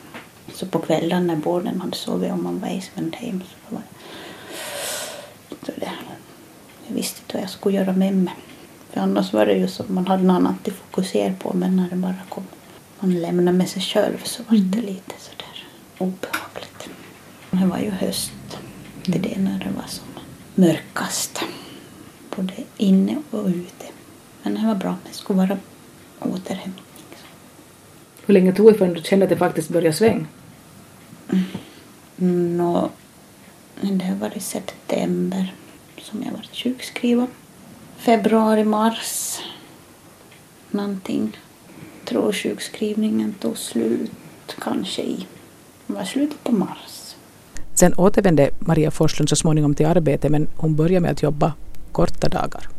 [0.54, 3.82] Så på kvällen när båden hade sovit om man var i Svendheim så var
[5.65, 5.91] så det,
[6.88, 8.34] jag visste inte vad jag skulle göra med mig.
[8.89, 11.89] För annars var det ju som man hade något annat att fokusera på men när
[11.89, 12.43] det bara kom
[13.00, 14.86] man lämnade med sig själv så var det mm.
[14.86, 16.90] lite sådär obehagligt.
[17.52, 18.32] Det var ju höst
[19.04, 20.06] till det när det var som
[20.56, 21.42] mörkast.
[22.36, 23.86] Både inne och ute.
[24.44, 24.96] Men det var bra.
[25.08, 25.58] Det skulle vara
[26.20, 26.86] återhämtning.
[28.26, 30.26] Hur länge tog det förrän du kände att det faktiskt började svänga?
[32.18, 32.90] Mm, no,
[33.82, 35.54] det var i september
[36.02, 37.28] som jag var sjukskriven.
[37.98, 39.40] Februari, mars
[40.72, 41.38] någonting.
[42.10, 44.12] Tror sjukskrivningen tog slut
[44.60, 45.28] kanske i
[45.88, 47.15] var slutet på mars.
[47.76, 51.54] Sen återvände Maria Forslund så småningom till arbete men hon började med att jobba
[51.91, 52.69] korta dagar.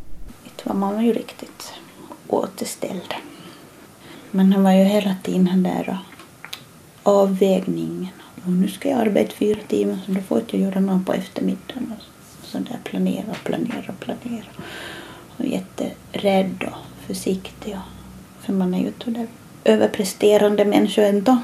[0.44, 1.72] Inte var man ju riktigt
[2.28, 3.14] återställd.
[4.30, 5.98] Men han var ju hela tiden den där
[7.02, 8.14] avvägningen.
[8.44, 11.12] Och nu ska jag arbeta fyra timmar så då får jag inte göra något på
[11.12, 11.94] eftermiddagen.
[11.96, 14.46] Och så där planera, planera, planera.
[15.36, 17.76] Och jätterädd och försiktig.
[18.50, 19.26] För man är ju där
[19.64, 21.38] överpresterande människa ändå.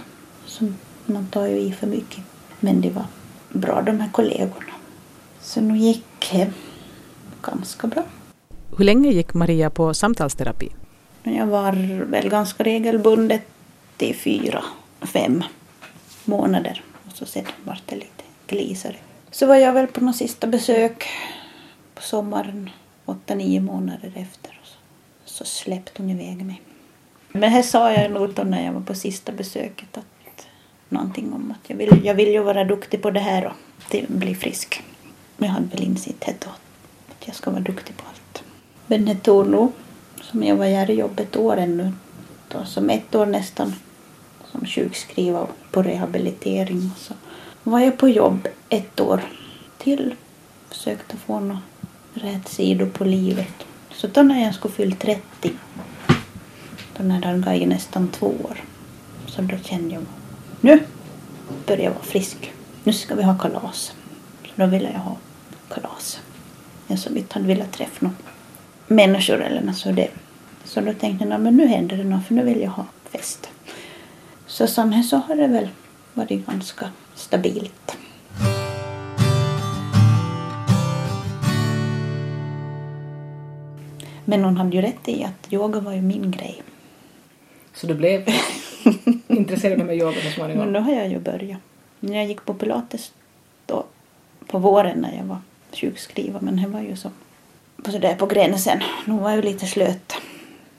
[0.47, 0.73] Så
[1.07, 2.25] man tar ju i för mycket.
[2.61, 3.05] Men det var
[3.49, 4.73] bra de här kollegorna.
[5.41, 6.51] Så nu gick det
[7.43, 8.03] ganska bra.
[8.79, 10.69] Hur länge gick Maria på samtalsterapi?
[11.23, 11.73] Jag var
[12.05, 13.43] väl ganska regelbundet
[13.99, 14.65] i fyra,
[15.01, 15.45] fem
[16.25, 16.83] månader.
[17.07, 18.97] Och så sedan var det lite glisare.
[19.31, 21.07] Så var jag väl på något sista besök
[21.95, 22.71] på sommaren,
[23.05, 24.61] åtta, nio månader efter.
[25.25, 26.63] Så släppte hon iväg mig.
[27.37, 30.05] Men här sa jag nog då när jag var på sista besöket att
[30.89, 34.35] någonting om att jag vill, jag vill ju vara duktig på det här och bli
[34.35, 34.83] frisk.
[35.37, 36.51] Jag hade väl insett det då,
[37.11, 38.45] att jag ska vara duktig på allt.
[38.87, 39.73] Men det tog nog,
[40.21, 41.93] som jag var här i jobb ett år ännu,
[42.49, 43.75] då, som ett år nästan
[44.53, 46.91] som sjukskriva på rehabilitering.
[46.95, 47.15] Och så
[47.63, 49.21] var jag på jobb ett år
[49.79, 50.15] till.
[50.69, 51.59] Försökte få något
[52.15, 53.67] rätt sidor på livet.
[53.91, 55.51] Så då när jag skulle fylla 30,
[56.97, 58.65] den här det hade nästan två år,
[59.27, 60.03] så då kände jag
[60.61, 60.81] nu
[61.67, 62.53] börjar jag vara frisk.
[62.85, 63.95] Nu ska vi ha kalas.
[64.43, 65.17] Så då ville jag ha
[65.69, 66.21] kalas.
[66.87, 68.17] Jag som inte hade velat träffa några
[68.87, 70.11] människor eller något så det.
[70.65, 73.51] Så då tänkte jag, men nu händer det något för nu vill jag ha fest.
[74.47, 75.69] Så sen så har det väl
[76.15, 77.97] varit ganska stabilt.
[84.25, 86.63] Men hon hade ju rätt i att yoga var ju min grej.
[87.77, 88.29] Så du blev
[89.29, 90.65] intresserad av yoga så småningom?
[90.65, 91.61] Men då har jag ju börjat.
[92.01, 93.13] Jag gick på pilates
[93.67, 93.85] då
[94.47, 95.39] på våren när jag var
[95.73, 97.11] sjukskriven men det var ju så
[97.83, 98.81] på, så där på gränsen.
[99.05, 100.13] Nu var jag ju lite slöt.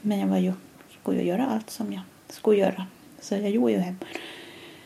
[0.01, 0.53] Men jag var ju,
[1.01, 2.85] skulle ju göra allt som jag skulle göra.
[3.21, 3.97] Så jag gjorde ju hem.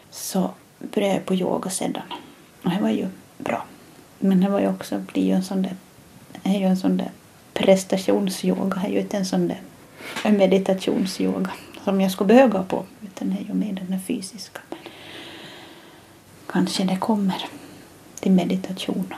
[0.10, 2.02] Så började jag på yoga sedan.
[2.64, 3.66] Och det var ju bra.
[4.20, 5.76] Men det var ju också, blir ju en sån där,
[6.44, 7.12] är ju en sån där
[7.54, 8.82] prestationsyoga.
[8.82, 9.62] Det är ju inte en sån där
[10.32, 11.52] meditationsyoga
[11.84, 12.86] som jag skulle behöva på.
[13.02, 14.60] Utan det är ju mer den fysiska.
[14.70, 14.80] Men
[16.48, 17.46] kanske det kommer
[18.20, 19.14] till meditation.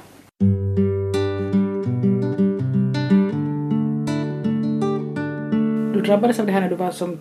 [5.93, 7.19] Du drabbades av det här när du var som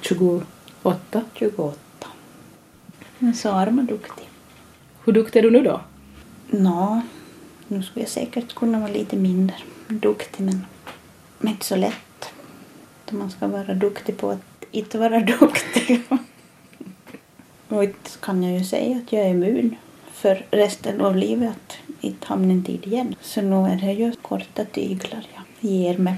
[0.00, 0.42] 20
[0.82, 1.22] 28?
[1.34, 1.78] 28.
[3.18, 4.28] Men så arm och duktig.
[5.04, 5.80] Hur duktig är du nu då?
[6.50, 7.02] Nå,
[7.68, 9.56] nu skulle jag säkert kunna vara lite mindre
[9.88, 10.66] duktig men
[11.40, 12.32] inte så lätt.
[13.10, 16.02] Man ska vara duktig på att inte vara duktig.
[17.68, 19.76] och inte kan jag ju säga att jag är immun
[20.12, 23.14] för resten av livet att inte hamna en tid igen.
[23.20, 26.14] Så nu är det ju korta tyglar jag ger mig.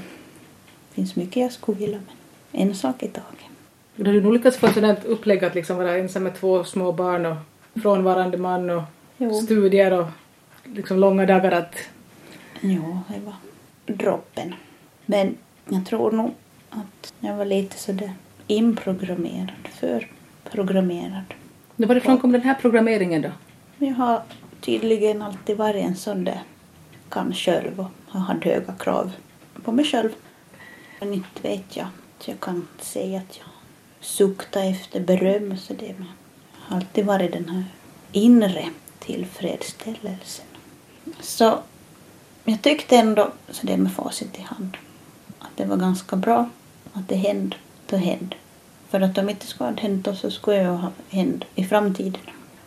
[0.89, 3.47] Det finns mycket jag skulle vilja men en sak i taget.
[3.97, 6.93] Du har nog lyckats få ett sådant upplägg att liksom vara ensam med två små
[6.93, 7.37] barn och
[7.83, 8.83] frånvarande man och
[9.17, 9.35] jo.
[9.35, 10.07] studier och
[10.65, 11.75] liksom långa dagar att...
[12.61, 13.35] Jo, det var
[13.97, 14.55] droppen.
[15.07, 15.37] Men
[15.69, 16.35] jag tror nog
[16.71, 18.13] att jag var lite sådär
[18.53, 21.25] inprogrammerad, förprogrammerad.
[21.77, 23.31] Varifrån kom den här programmeringen då?
[23.79, 24.23] Jag har
[24.61, 26.43] tydligen alltid varit en sån där
[27.09, 29.13] kan själv och haft höga krav
[29.65, 30.11] på mig själv.
[31.01, 31.87] Men inte vet jag.
[32.25, 33.47] Jag kan säga att jag
[34.01, 35.57] sukta efter beröm.
[35.57, 35.95] Så det
[36.53, 37.65] har alltid varit den här
[38.13, 40.47] inre tillfredsställelsen.
[41.21, 41.59] Så
[42.45, 44.77] jag tyckte ändå, så det med facit i hand,
[45.39, 46.49] att det var ganska bra
[46.93, 48.37] att det hände då hände.
[48.93, 52.21] För att om inte skulle ha hänt så skulle jag ha hänt i framtiden.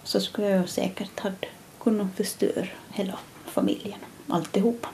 [0.04, 1.32] Så skulle jag säkert ha
[1.80, 3.14] kunnat förstöra hela
[3.46, 4.90] familjen, alltihopa.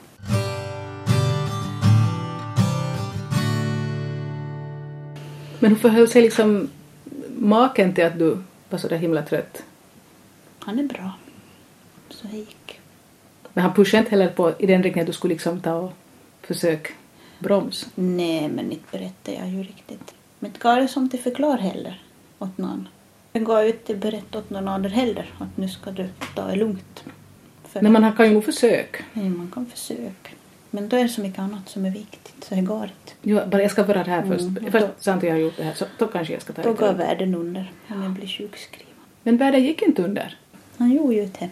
[5.59, 6.69] Men hur förhöll sig liksom
[7.37, 8.37] maken till att du
[8.69, 9.63] var så där himla trött?
[10.59, 11.11] Han är bra.
[12.09, 12.79] Så det gick.
[13.53, 15.93] Men han pushade inte heller på i den riktningen att du skulle liksom ta och
[16.41, 16.93] försöka
[17.39, 17.87] broms?
[17.95, 20.13] Nej, men inte berättade jag ju riktigt.
[20.41, 22.01] Men inte gav jag som till förklar heller
[22.39, 22.87] åt någon.
[23.33, 27.03] Jag gav inte berätta åt någon annan heller att nu ska du ta det lugnt.
[27.63, 29.03] För men man kan ju försöka.
[29.13, 30.29] Nej, man kan försöka.
[30.69, 33.13] Men då är det så mycket annat som är viktigt så det går inte.
[33.21, 34.41] Jo, bara jag ska det här först.
[34.41, 36.67] Mm, först sant jag har gjort det här så då kanske jag ska ta det.
[36.67, 38.93] Då går världen under om jag blir sjukskriven.
[39.23, 40.37] Men världen gick inte under?
[40.77, 41.49] Han gjorde ju det.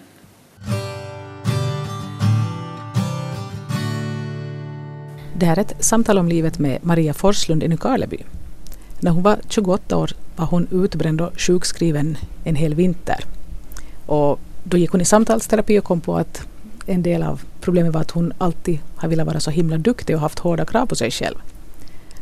[5.40, 8.24] Det här är ett samtal om livet med Maria Forslund i Nykarleby.
[9.00, 13.24] När hon var 28 år var hon utbränd och sjukskriven en hel vinter.
[14.06, 16.48] Och Då gick hon i samtalsterapi och kom på att
[16.86, 20.22] en del av problemet var att hon alltid har velat vara så himla duktig och
[20.22, 21.36] haft hårda krav på sig själv.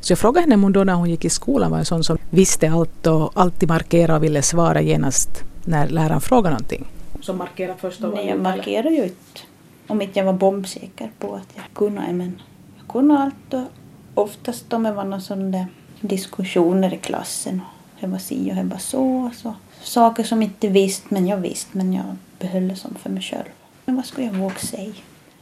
[0.01, 2.03] Så jag frågade henne om hon då när hon gick i skolan var en sån
[2.03, 6.85] som visste allt och alltid markerade och ville svara genast när läraren frågade någonting.
[7.21, 9.41] Som markerade först och Nej, jag markerade ju inte.
[9.87, 12.01] Om inte jag var bombsäker på att jag kunde.
[12.13, 12.41] Men
[12.77, 15.65] jag kunde allt och oftast om det var någon sån där
[16.01, 17.61] diskussioner i klassen.
[17.99, 19.31] Det var si och det var så.
[19.35, 19.55] så.
[19.81, 21.77] Saker som inte visste, men jag visste.
[21.77, 23.49] Men jag behöll det som för mig själv.
[23.85, 24.93] Men vad skulle jag våga säga?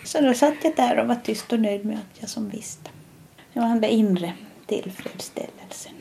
[0.03, 2.89] Så då satt jag där och var tyst och nöjd med att jag som visste.
[3.53, 4.33] Det var den där inre
[4.65, 5.93] tillfredsställelsen.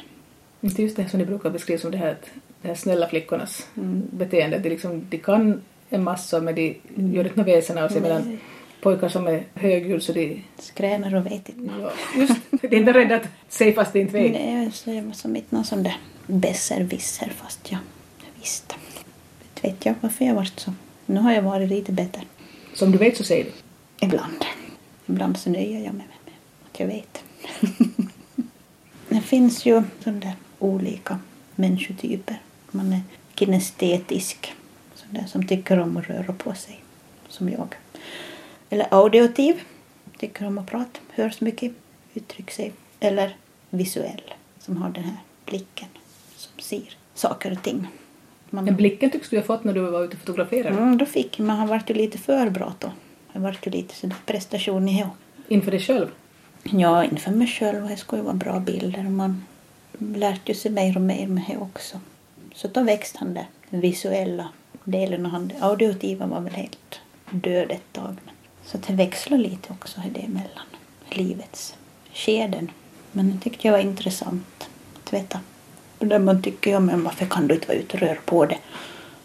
[0.60, 2.16] Inte just det som ni brukar beskriva som det här,
[2.62, 4.02] det här snälla flickornas mm.
[4.10, 4.58] beteende.
[4.58, 7.14] De, liksom, de kan en massa men de mm.
[7.14, 8.38] gör inte några väsen av sig medan
[8.84, 10.44] pojkar som är högljudda så de...
[10.58, 11.74] Skränar och vet inte.
[11.80, 14.32] Ja, just De är inte rädda att säga fast de inte vet.
[14.32, 17.78] Nej, så det var som inte någon sån där besserwisser fast jag
[18.40, 18.74] visste.
[19.42, 20.72] Inte vet jag varför jag varit så.
[21.06, 22.22] Nu har jag varit lite bättre.
[22.74, 23.50] Som du vet så säger du?
[24.06, 24.44] Ibland.
[25.06, 26.34] Ibland så nöjer jag mig med
[26.70, 27.24] att jag vet.
[29.08, 31.18] det finns ju sådana olika
[31.54, 32.42] människotyper.
[32.70, 33.00] Man är
[33.34, 34.54] kinestetisk,
[34.94, 36.80] sån som tycker om att röra på sig,
[37.28, 37.74] som jag.
[38.74, 39.62] Eller auditiv,
[40.18, 41.72] tycker om att prata, hörs mycket,
[42.14, 42.72] uttrycka sig.
[43.00, 43.36] Eller
[43.70, 45.88] visuell, som har den här blicken
[46.36, 47.86] som ser saker och ting.
[48.50, 48.64] Man...
[48.64, 50.68] Den blicken tycks du ha fått när du var ute och fotograferade.
[50.68, 51.56] Mm, då fick man.
[51.58, 52.92] har varit lite för bra då.
[53.32, 55.06] Jag har varit lite sådär prestation i
[55.48, 56.06] Inför dig själv?
[56.62, 57.88] Ja, inför mig själv.
[57.88, 59.02] Det skulle ju vara bra bilder.
[59.02, 59.44] Man
[59.98, 62.00] lärde sig mer och mer med det också.
[62.54, 64.48] Så då växte han där, den visuella
[64.84, 65.26] delen.
[65.26, 68.16] Och han, auditiva var väl helt död ett tag.
[68.66, 70.66] Så det växlar lite också det mellan
[71.10, 71.74] livets
[72.12, 72.70] skeden.
[73.12, 74.68] Men det tyckte jag var intressant
[75.04, 75.40] att veta.
[75.98, 78.58] Där man tycker, ja men varför kan du inte vara ute och röra på det?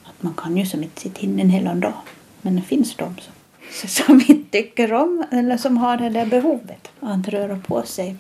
[0.04, 1.94] Att man kan ju som inte sitta inne en hel dag.
[2.42, 3.34] Men det finns de som
[3.88, 8.16] som inte tycker om eller som har det där behovet att röra på sig.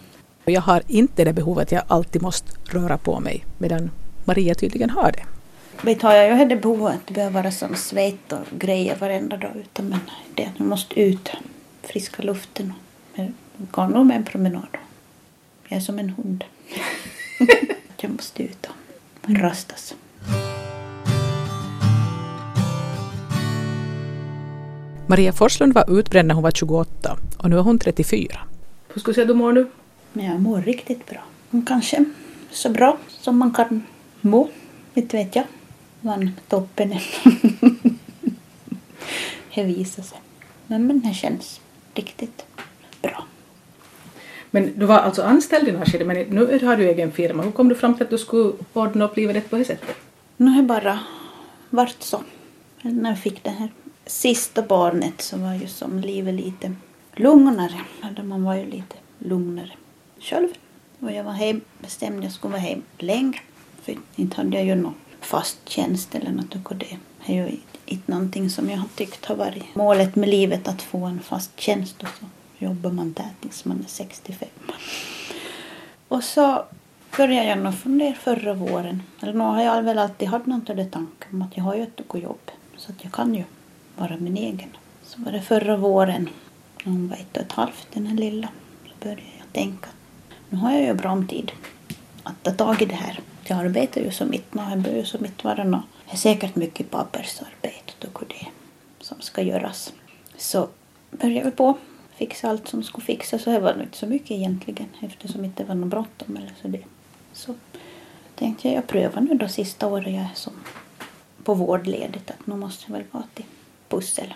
[0.45, 3.91] Jag har inte det behovet, jag alltid måste röra på mig medan
[4.25, 5.38] Maria tydligen har det.
[5.81, 9.37] Vet har jag ju det behovet att det behöver vara som svett och grejer varenda
[9.37, 9.99] dag ute men
[10.35, 11.31] det man måste ut,
[11.83, 12.73] friska luften.
[13.15, 13.33] Men
[13.71, 14.77] kan nog med en promenad.
[15.67, 16.43] Jag är som en hund.
[18.01, 18.69] jag måste ut
[19.21, 19.95] och rastas.
[25.07, 28.39] Maria Forslund var utbränd när hon var 28 och nu är hon 34.
[28.93, 29.67] Hur skulle du säga du mår nu?
[30.13, 31.21] Jag mår riktigt bra.
[31.67, 32.05] Kanske
[32.51, 33.83] så bra som man kan
[34.21, 34.49] må.
[34.93, 35.45] Inte vet jag
[36.01, 36.99] vad toppen
[39.55, 40.17] det visar sig.
[40.67, 41.61] Men, men det känns
[41.93, 42.45] riktigt
[43.01, 43.23] bra.
[44.51, 47.43] Men du var alltså anställd i några men nu har du egen firma.
[47.43, 49.95] Hur kom du fram till att du skulle ordna upp livet på det sättet?
[50.37, 50.99] Nu har bara
[51.69, 52.23] varit så.
[52.81, 53.69] När jag fick det här
[54.05, 56.73] sista barnet så var ju som livet lite
[57.13, 57.79] lugnare.
[58.23, 59.71] Man var ju lite lugnare
[60.19, 60.47] själv.
[60.99, 63.39] Och jag var hem, bestämde jag skulle vara hem länge.
[63.81, 68.11] För inte hade jag ju någon fast tjänst eller något och det är ju inte
[68.11, 72.03] någonting som jag har tyckt har varit målet med livet att få en fast tjänst
[72.03, 72.25] och så
[72.65, 74.49] jobbar man där tills man är 65.
[76.07, 76.63] Och så
[77.17, 79.03] började jag nog fundera förra våren.
[79.21, 82.01] Eller nu har jag väl alltid haft någon tanke om att jag har ju ett
[82.13, 83.43] jobb så att jag kan ju
[83.97, 84.69] vara min egen.
[85.03, 86.29] Så var det förra våren,
[86.83, 88.47] när hon var ett och ett halvt, den här lilla,
[88.85, 89.89] så började jag tänka
[90.49, 91.51] nu har jag ju bra om tid
[92.23, 93.19] att ta tag i det här.
[93.49, 95.83] Jag arbetar ju som mitt, nu jag börjar som mitt vara något.
[96.05, 98.47] Det är säkert mycket pappersarbete och det
[98.99, 99.93] som ska göras.
[100.37, 100.67] Så
[101.11, 101.77] började vi på
[102.15, 105.63] fixa allt som skulle fixas och det var inte så mycket egentligen eftersom det inte
[105.63, 106.83] var något bråttom eller så det.
[107.33, 107.55] Så
[108.35, 110.53] tänkte jag, jag prövar nu då sista året jag är som
[111.43, 113.45] på vårdledigt att nu måste jag väl vara till
[113.87, 114.33] pussel.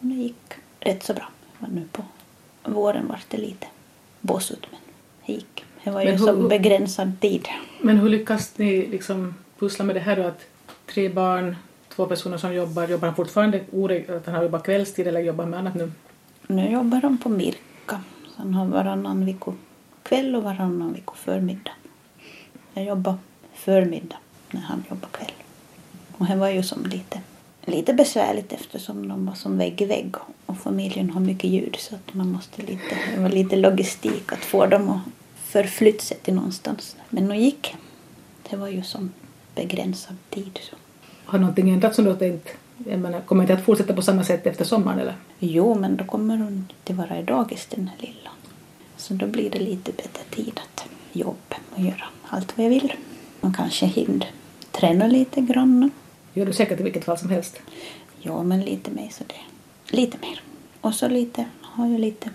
[0.00, 1.28] Det gick rätt så bra.
[1.58, 2.04] nu på
[2.64, 3.66] våren var det lite
[4.20, 4.80] bossut men
[5.26, 5.64] det gick.
[5.84, 7.48] Det var ju hur, som begränsad tid.
[7.80, 10.40] Men hur lyckas ni liksom pussla med det här då att
[10.86, 11.56] tre barn,
[11.88, 13.60] två personer som jobbar, jobbar han fortfarande
[14.08, 15.92] att han har jobbat kvällstid eller jobbar med annat nu?
[16.46, 18.00] Nu jobbar han på Mirka.
[18.28, 19.52] Så han har varannan vecka
[20.02, 21.72] kväll och varannan vecka förmiddag.
[22.74, 23.14] Jag jobbar
[23.54, 24.16] förmiddag
[24.50, 25.32] när han jobbar kväll.
[26.18, 27.20] Och det var ju som lite
[27.64, 30.14] lite besvärligt eftersom de var som vägg i vägg
[30.46, 34.44] och familjen har mycket ljud så att man måste lite, det var lite logistik att
[34.44, 35.00] få dem att
[35.52, 36.96] förflytta sig till någonstans.
[37.08, 37.74] Men nu gick
[38.50, 38.56] det.
[38.56, 39.12] var ju som
[39.54, 40.58] begränsad tid.
[40.62, 40.76] Så.
[41.24, 42.48] Har någonting ändrats som du har tänkt?
[42.86, 45.16] Jag menar, kommer inte att fortsätta på samma sätt efter sommaren eller?
[45.38, 48.30] Jo, men då kommer hon inte vara i dagis den här lilla.
[48.96, 52.92] Så då blir det lite bättre tid att jobba och göra allt vad jag vill.
[53.40, 54.30] Man kanske hinner
[54.70, 55.90] träna lite grann
[56.34, 57.60] gör du säkert i vilket fall som helst.
[58.20, 59.96] Ja, men lite mer så det.
[59.96, 60.42] Lite mer.
[60.80, 62.30] Och så lite, har jag lite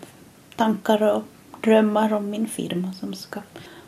[0.56, 1.24] tankar och
[1.62, 3.40] drömmar om min firma som ska,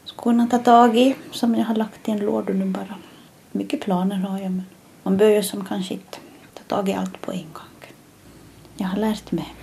[0.05, 2.95] ska kunna ta tag i, som jag har lagt i en låda nu bara.
[3.51, 4.65] Mycket planer har jag, men
[5.03, 6.17] man behöver ju som kanske inte
[6.53, 7.93] ta tag i allt på en gång.
[8.77, 9.55] Jag har lärt mig.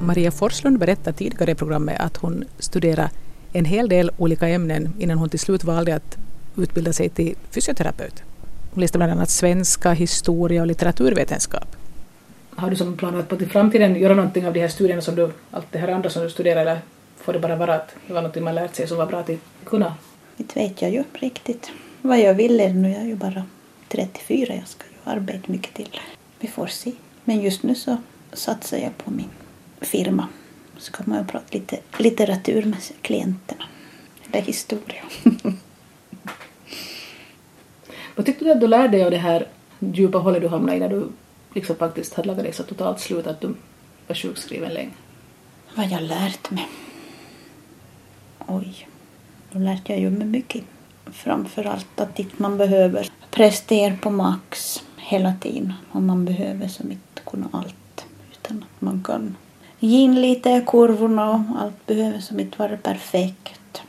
[0.00, 3.10] Maria Forslund berättade tidigare i programmet att hon studerade
[3.52, 6.18] en hel del olika ämnen innan hon till slut valde att
[6.56, 8.22] utbilda sig till fysioterapeut.
[8.70, 11.76] Hon läste bland annat svenska, historia och litteraturvetenskap.
[12.60, 15.30] Har du som plan att på framtiden göra någonting av de här studierna som du,
[15.50, 16.80] allt det här andra som du studerar eller
[17.16, 19.30] får det bara vara att det var något man lärt sig som var bra att
[19.64, 19.94] kunna?
[20.36, 21.70] Inte vet jag ju riktigt
[22.02, 22.90] vad jag vill ännu.
[22.92, 23.44] Jag är ju bara
[23.88, 24.54] 34.
[24.54, 26.00] Jag ska ju arbeta mycket till.
[26.40, 26.92] Vi får se.
[27.24, 27.96] Men just nu så
[28.32, 29.30] satsar jag på min
[29.80, 30.28] firma.
[30.78, 33.64] Så kan man ju prata lite litteratur med klienterna.
[34.32, 35.02] Eller historia.
[38.14, 39.46] Vad tyckte du att du lärde dig av det här
[39.78, 41.08] djupa hålet du hamnade i när du
[41.54, 43.54] liksom faktiskt hade lagat dig så totalt slut att du
[44.06, 44.90] var sjukskriven länge?
[45.74, 46.68] Vad jag lärt mig?
[48.46, 48.88] Oj,
[49.52, 50.64] då lärde jag ju mig mycket.
[51.06, 56.92] Framför allt att inte man behöver prestera på max hela tiden och man behöver som
[56.92, 59.36] inte kunna allt utan att man kan
[59.78, 63.82] ge in lite i kurvorna och allt behöver som inte vara perfekt.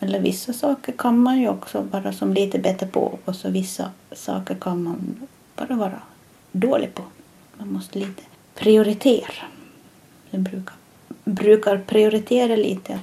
[0.00, 3.90] Eller vissa saker kan man ju också vara som lite bättre på och så vissa
[4.12, 6.00] saker kan man bara vara
[6.52, 7.02] dålig på.
[7.58, 8.22] Man måste lite
[8.54, 9.44] prioritera.
[10.30, 10.74] Jag brukar,
[11.24, 13.00] brukar prioritera lite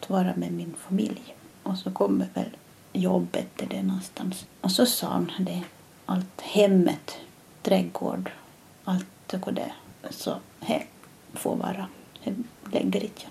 [0.00, 1.34] att vara med min familj.
[1.62, 2.56] Och så kommer väl
[2.92, 4.46] jobbet till det någonstans.
[4.60, 5.62] Och så sa han det,
[6.06, 7.16] allt hemmet,
[7.62, 8.30] trädgård,
[8.84, 9.72] allt det
[10.10, 10.86] Så här
[11.32, 11.86] får vara.
[12.22, 12.34] Jag
[12.72, 13.26] lägger inte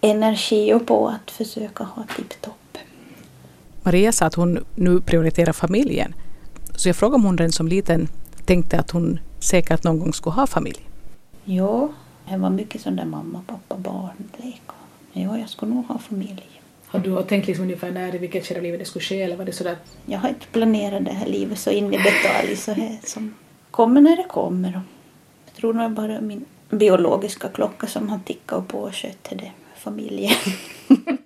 [0.00, 2.78] energi på att försöka ha tipptopp.
[3.82, 6.14] Maria sa att hon nu prioriterar familjen.
[6.76, 8.08] Så jag frågade om hon redan som liten
[8.44, 10.80] tänkte att hon säkert någon gång skulle ha familj.
[11.44, 11.88] Ja,
[12.28, 14.62] det var mycket sån där mamma, pappa, barn, lek.
[15.12, 16.60] Ja, jag skulle nog ha familj.
[16.86, 19.36] Har du tänkt liksom ungefär när, i vilket skede av livet det skulle ske eller
[19.36, 19.76] var det sådär?
[20.06, 23.34] Jag har inte planerat det här livet så in i detalj så här som
[23.70, 24.72] kommer när det kommer.
[25.46, 30.34] Jag tror nog bara min biologiska klocka som har tickat på och skött det familjen.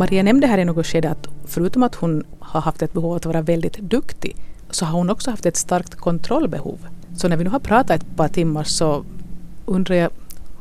[0.00, 3.16] Maria nämnde här i något skede att förutom att hon har haft ett behov av
[3.16, 4.36] att vara väldigt duktig
[4.70, 6.78] så har hon också haft ett starkt kontrollbehov.
[7.16, 9.04] Så när vi nu har pratat ett par timmar så
[9.66, 10.10] undrar jag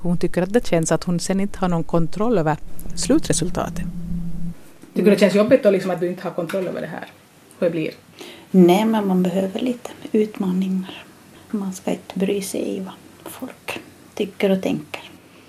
[0.02, 2.58] hur hon tycker att det känns att hon sen inte har någon kontroll över
[2.96, 3.86] slutresultatet.
[4.94, 7.08] Tycker du det känns jobbigt då liksom att du inte har kontroll över det här?
[7.60, 7.92] Hur det blir?
[8.52, 11.04] Nej, men man behöver lite utmaningar.
[11.52, 12.94] Man ska inte bry sig i vad
[13.32, 13.80] folk
[14.16, 15.02] tycker och tänker.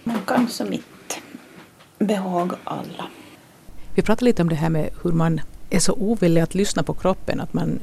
[0.04, 1.16] Man kan som inte
[1.98, 3.04] behaga alla.
[3.94, 6.94] Vi pratade lite om det här med hur man är så ovillig att lyssna på
[6.94, 7.78] kroppen att man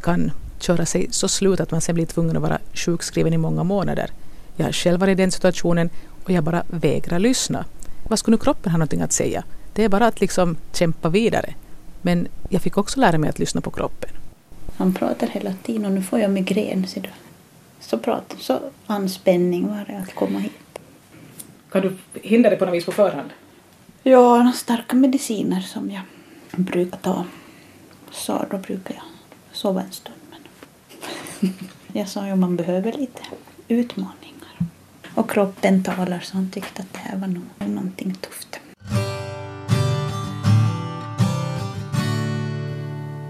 [0.00, 3.64] kan köra sig så slut att man sen blir tvungen att vara sjukskriven i många
[3.64, 4.10] månader.
[4.56, 5.90] Jag har själv varit i den situationen
[6.24, 7.64] och jag bara vägrar lyssna.
[8.08, 9.44] Vad skulle nu kroppen ha någonting att säga?
[9.72, 11.54] Det är bara att liksom kämpa vidare.
[12.02, 14.10] Men jag fick också lära mig att lyssna på kroppen.
[14.76, 16.86] Han pratar hela tiden och nu får jag migrän.
[16.86, 17.08] Så, då.
[17.80, 20.52] så, pratar, så anspänning var det att komma hit.
[21.70, 23.30] Kan du hindra det på något vis på förhand?
[24.02, 26.02] Ja, starka mediciner som jag
[26.56, 27.24] brukar ta.
[28.10, 29.04] Så då brukar jag
[29.52, 30.16] sova en stund.
[30.30, 31.52] Men
[31.92, 33.22] jag sa ju att man behöver lite
[33.68, 34.58] utmaningar.
[35.14, 38.60] Och kroppen talar så han tyckte att det här var nog någonting tufft.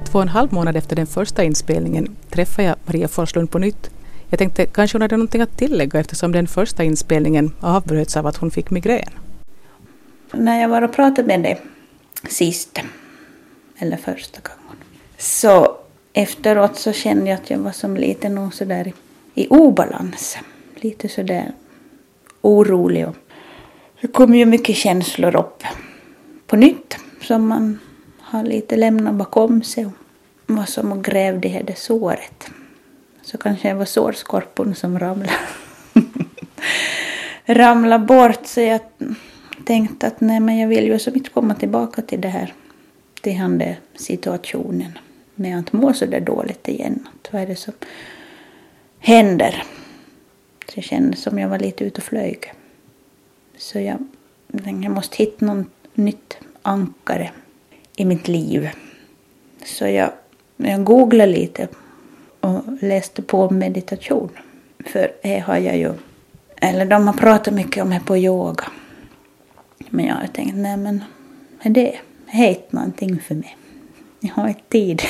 [0.05, 3.91] Två och en halv månad efter den första inspelningen träffade jag Maria Forslund på nytt.
[4.31, 8.37] Jag tänkte kanske hon hade någonting att tillägga eftersom den första inspelningen avbröts av att
[8.37, 9.28] hon fick migrän.
[10.33, 11.61] När jag var och pratade med dig
[12.29, 12.79] sist,
[13.79, 14.85] eller första gången,
[15.18, 15.76] så
[16.12, 18.93] efteråt så kände jag att jag var som lite nog sådär
[19.35, 20.39] i obalans.
[20.74, 21.53] Lite sådär
[22.41, 23.16] orolig och
[24.01, 25.62] det kom ju mycket känslor upp
[26.47, 27.79] på nytt som man
[28.20, 29.93] har lite lämnat bakom sig och
[30.47, 32.51] var som och grävde i det såret.
[33.22, 35.33] Så kanske det var sårskorpon som ramlade.
[37.47, 38.81] ramlade bort så jag
[39.69, 42.55] tänkte att nej men jag vill ju som inte komma tillbaka till det här
[43.21, 44.99] till den där situationen
[45.35, 47.09] med att må så där dåligt igen.
[47.14, 47.75] Att vad är det som
[48.99, 49.62] händer?
[50.69, 52.53] Så jag kände som jag var lite ute och flög.
[53.57, 53.99] Så jag
[54.51, 57.31] tänkte jag måste hitta något nytt ankare
[57.97, 58.69] i mitt liv.
[59.64, 60.11] Så jag,
[60.57, 61.69] jag googlade lite
[62.41, 64.31] och läste på meditation.
[64.87, 65.93] För det har jag ju,
[66.57, 68.64] eller de har pratat mycket om det på yoga.
[69.91, 71.05] Men jag har tänkt, nej men
[71.62, 73.57] det är inte någonting för mig.
[74.20, 75.03] Jag har inte tid.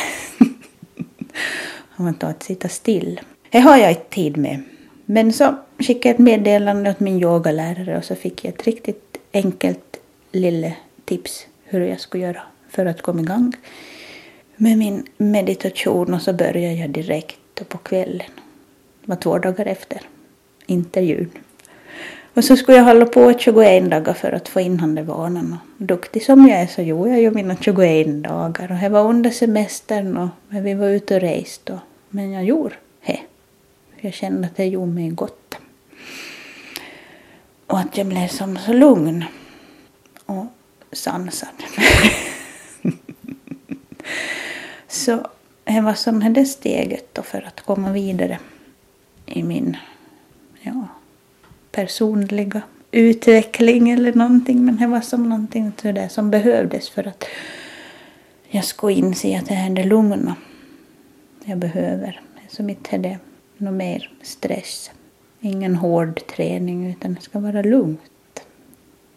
[1.96, 3.20] Om man tar att sitta still.
[3.50, 4.62] Det har jag inte tid med.
[5.04, 9.18] Men så skickade jag ett meddelande åt min yogalärare och så fick jag ett riktigt
[9.32, 9.96] enkelt
[10.32, 13.52] lille tips hur jag skulle göra för att komma igång
[14.56, 18.30] med min meditation och så började jag direkt på kvällen.
[19.00, 20.00] Det var två dagar efter
[20.66, 21.30] intervjun.
[22.38, 25.56] Och så skulle jag hålla på 21 dagar för att få in han där vanan.
[25.78, 28.72] Och duktig som jag är så gjorde jag ju mina 21 dagar.
[28.72, 31.78] Och det var under semestern och vi var ute och reste.
[32.08, 32.74] Men jag gjorde
[33.06, 33.20] det.
[34.00, 35.58] Jag kände att det gjorde mig gott.
[37.66, 39.24] Och att jag blev som så lugn
[40.26, 40.46] och
[40.92, 41.48] sansad.
[44.88, 45.26] så
[45.64, 48.38] det var som det steget då för att komma vidare
[49.26, 49.76] i min
[50.60, 50.88] ja,
[51.78, 54.64] personliga utveckling eller någonting.
[54.64, 57.24] Men det var som någonting sådär som behövdes för att
[58.48, 60.36] jag skulle inse att det är det lugna
[61.44, 62.20] jag behöver.
[62.48, 63.18] Så mitt är det
[63.56, 64.90] något mer stress.
[65.40, 68.42] Ingen hård träning utan det ska vara lugnt.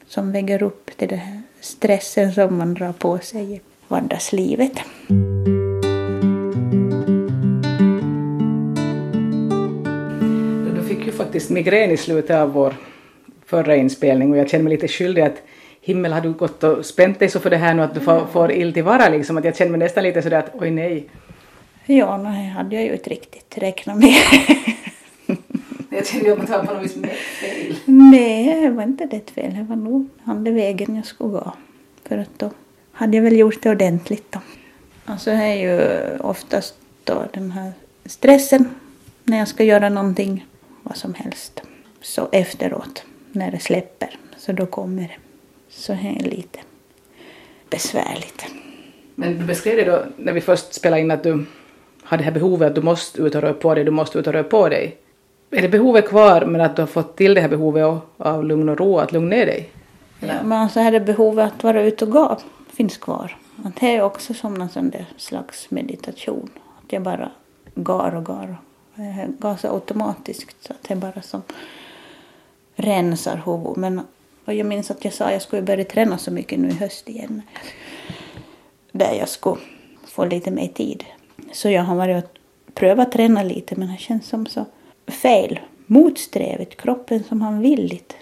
[0.07, 4.73] Som väger upp till den här stressen som man drar på sig i vardagslivet.
[11.31, 12.75] Faktiskt migrän i slutet av vår
[13.45, 15.41] förra inspelning och jag känner mig lite skyldig att
[15.81, 18.25] himmel har du gått och spänt dig så för det här nu att du får,
[18.25, 21.09] får ill till vara liksom att jag känner mig nästan lite sådär att oj nej.
[21.85, 24.09] Ja, det hade jag ju inte riktigt räknat med.
[25.89, 27.75] jag kände att det var på något vis fel.
[27.85, 29.55] Nej, det var inte det fel.
[29.55, 31.53] Det var nog andra vägen jag skulle gå.
[32.07, 32.51] För att då
[32.91, 34.39] hade jag väl gjort det ordentligt då.
[35.05, 37.71] Alltså det är ju oftast då den här
[38.05, 38.69] stressen
[39.23, 40.45] när jag ska göra någonting,
[40.91, 41.61] vad som helst.
[42.01, 45.17] Så efteråt, när det släpper, så då kommer det.
[45.69, 46.59] Så det är lite
[47.69, 48.45] besvärligt.
[49.15, 51.45] Men du beskrev det då när vi först spelade in att du
[52.03, 54.27] har det här behovet att du måste ut och röra på dig, du måste ut
[54.27, 54.97] och röra på dig.
[55.51, 58.69] Är det behovet kvar men att du har fått till det här behovet av lugn
[58.69, 59.69] och ro, att lugna ner dig?
[60.19, 62.37] Ja, men alltså här är behovet att vara ute och gå
[62.73, 63.37] finns kvar.
[63.63, 66.49] Att det är också som sån där slags meditation.
[66.83, 67.31] Att jag bara
[67.75, 68.57] går och går.
[69.01, 71.41] Eh, jag automatiskt så att det är bara som
[72.75, 73.75] rensar huvudet.
[73.75, 74.01] Men
[74.45, 76.73] och jag minns att jag sa att jag skulle börja träna så mycket nu i
[76.73, 77.41] höst igen.
[78.91, 79.61] Där jag skulle
[80.03, 81.03] få lite mer tid.
[81.51, 84.65] Så jag har varit och prövat träna lite men det känns som så
[85.07, 85.59] fel.
[85.85, 86.81] Motsträvigt.
[86.81, 88.15] Kroppen som han vill lite.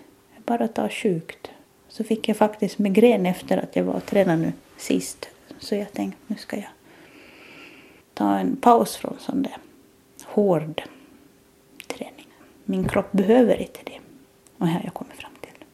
[0.45, 1.51] Bara tar sjukt.
[1.89, 5.29] Så fick jag faktiskt migrän efter att jag var och tränade nu sist.
[5.59, 6.69] Så jag tänkte nu ska jag
[8.13, 9.57] ta en paus från sånt där
[10.29, 10.81] hård
[11.87, 12.27] träning.
[12.65, 13.99] Min kropp behöver inte det.
[14.57, 15.65] Och här jag kommit fram till.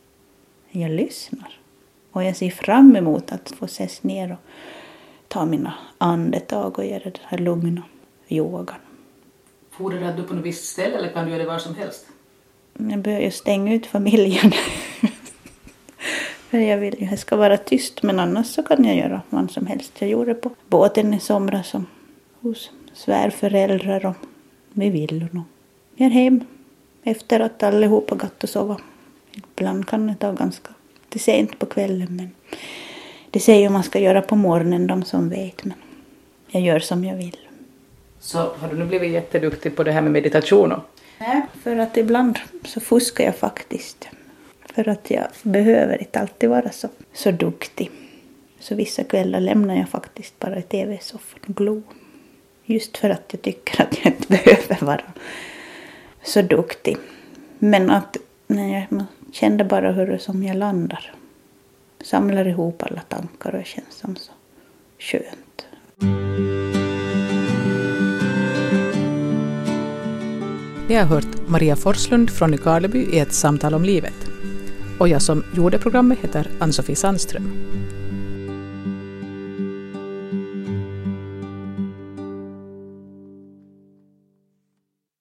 [0.81, 1.59] Jag lyssnar.
[2.11, 4.39] Och jag ser fram emot att få ses ner och
[5.27, 7.83] ta mina andetag och göra den här lugna
[8.27, 8.79] yogan.
[9.71, 12.07] Fordrar du på något visst ställe eller kan du göra det var som helst?
[12.73, 14.51] Jag börjar ju stänga ut familjen.
[16.49, 19.51] För jag vill ju det ska vara tyst men annars så kan jag göra vad
[19.51, 19.91] som helst.
[19.99, 21.85] Jag gjorde det på båten i somras som
[22.41, 24.15] hos svärföräldrar och
[24.75, 25.43] med villorna.
[25.95, 26.43] Jag är hem
[27.03, 28.77] efter att allihopa gått och sova.
[29.31, 30.69] Ibland kan det ta ganska
[31.09, 32.31] till sent på kvällen men
[33.31, 35.63] det säger ju man ska göra på morgonen, de som vet.
[35.63, 35.75] Men
[36.47, 37.37] jag gör som jag vill.
[38.19, 40.73] Så har du nu blivit jätteduktig på det här med meditation?
[41.19, 44.07] Nej, för att ibland så fuskar jag faktiskt.
[44.75, 47.91] För att jag behöver inte alltid vara så, så duktig.
[48.59, 51.81] Så vissa kvällar lämnar jag faktiskt bara i tv-soffan och glo.
[52.65, 55.03] Just för att jag tycker att jag inte behöver vara
[56.23, 56.97] så duktig.
[57.59, 61.13] Men att nej, jag kände bara hur som jag landar.
[62.03, 64.31] Samlar ihop alla tankar och det känns som så
[64.99, 65.65] skönt.
[70.87, 74.29] Ni har hört Maria Forslund från Nykarleby i ett samtal om livet.
[74.99, 77.51] Och jag som gjorde programmet heter Ann-Sofie Sandström.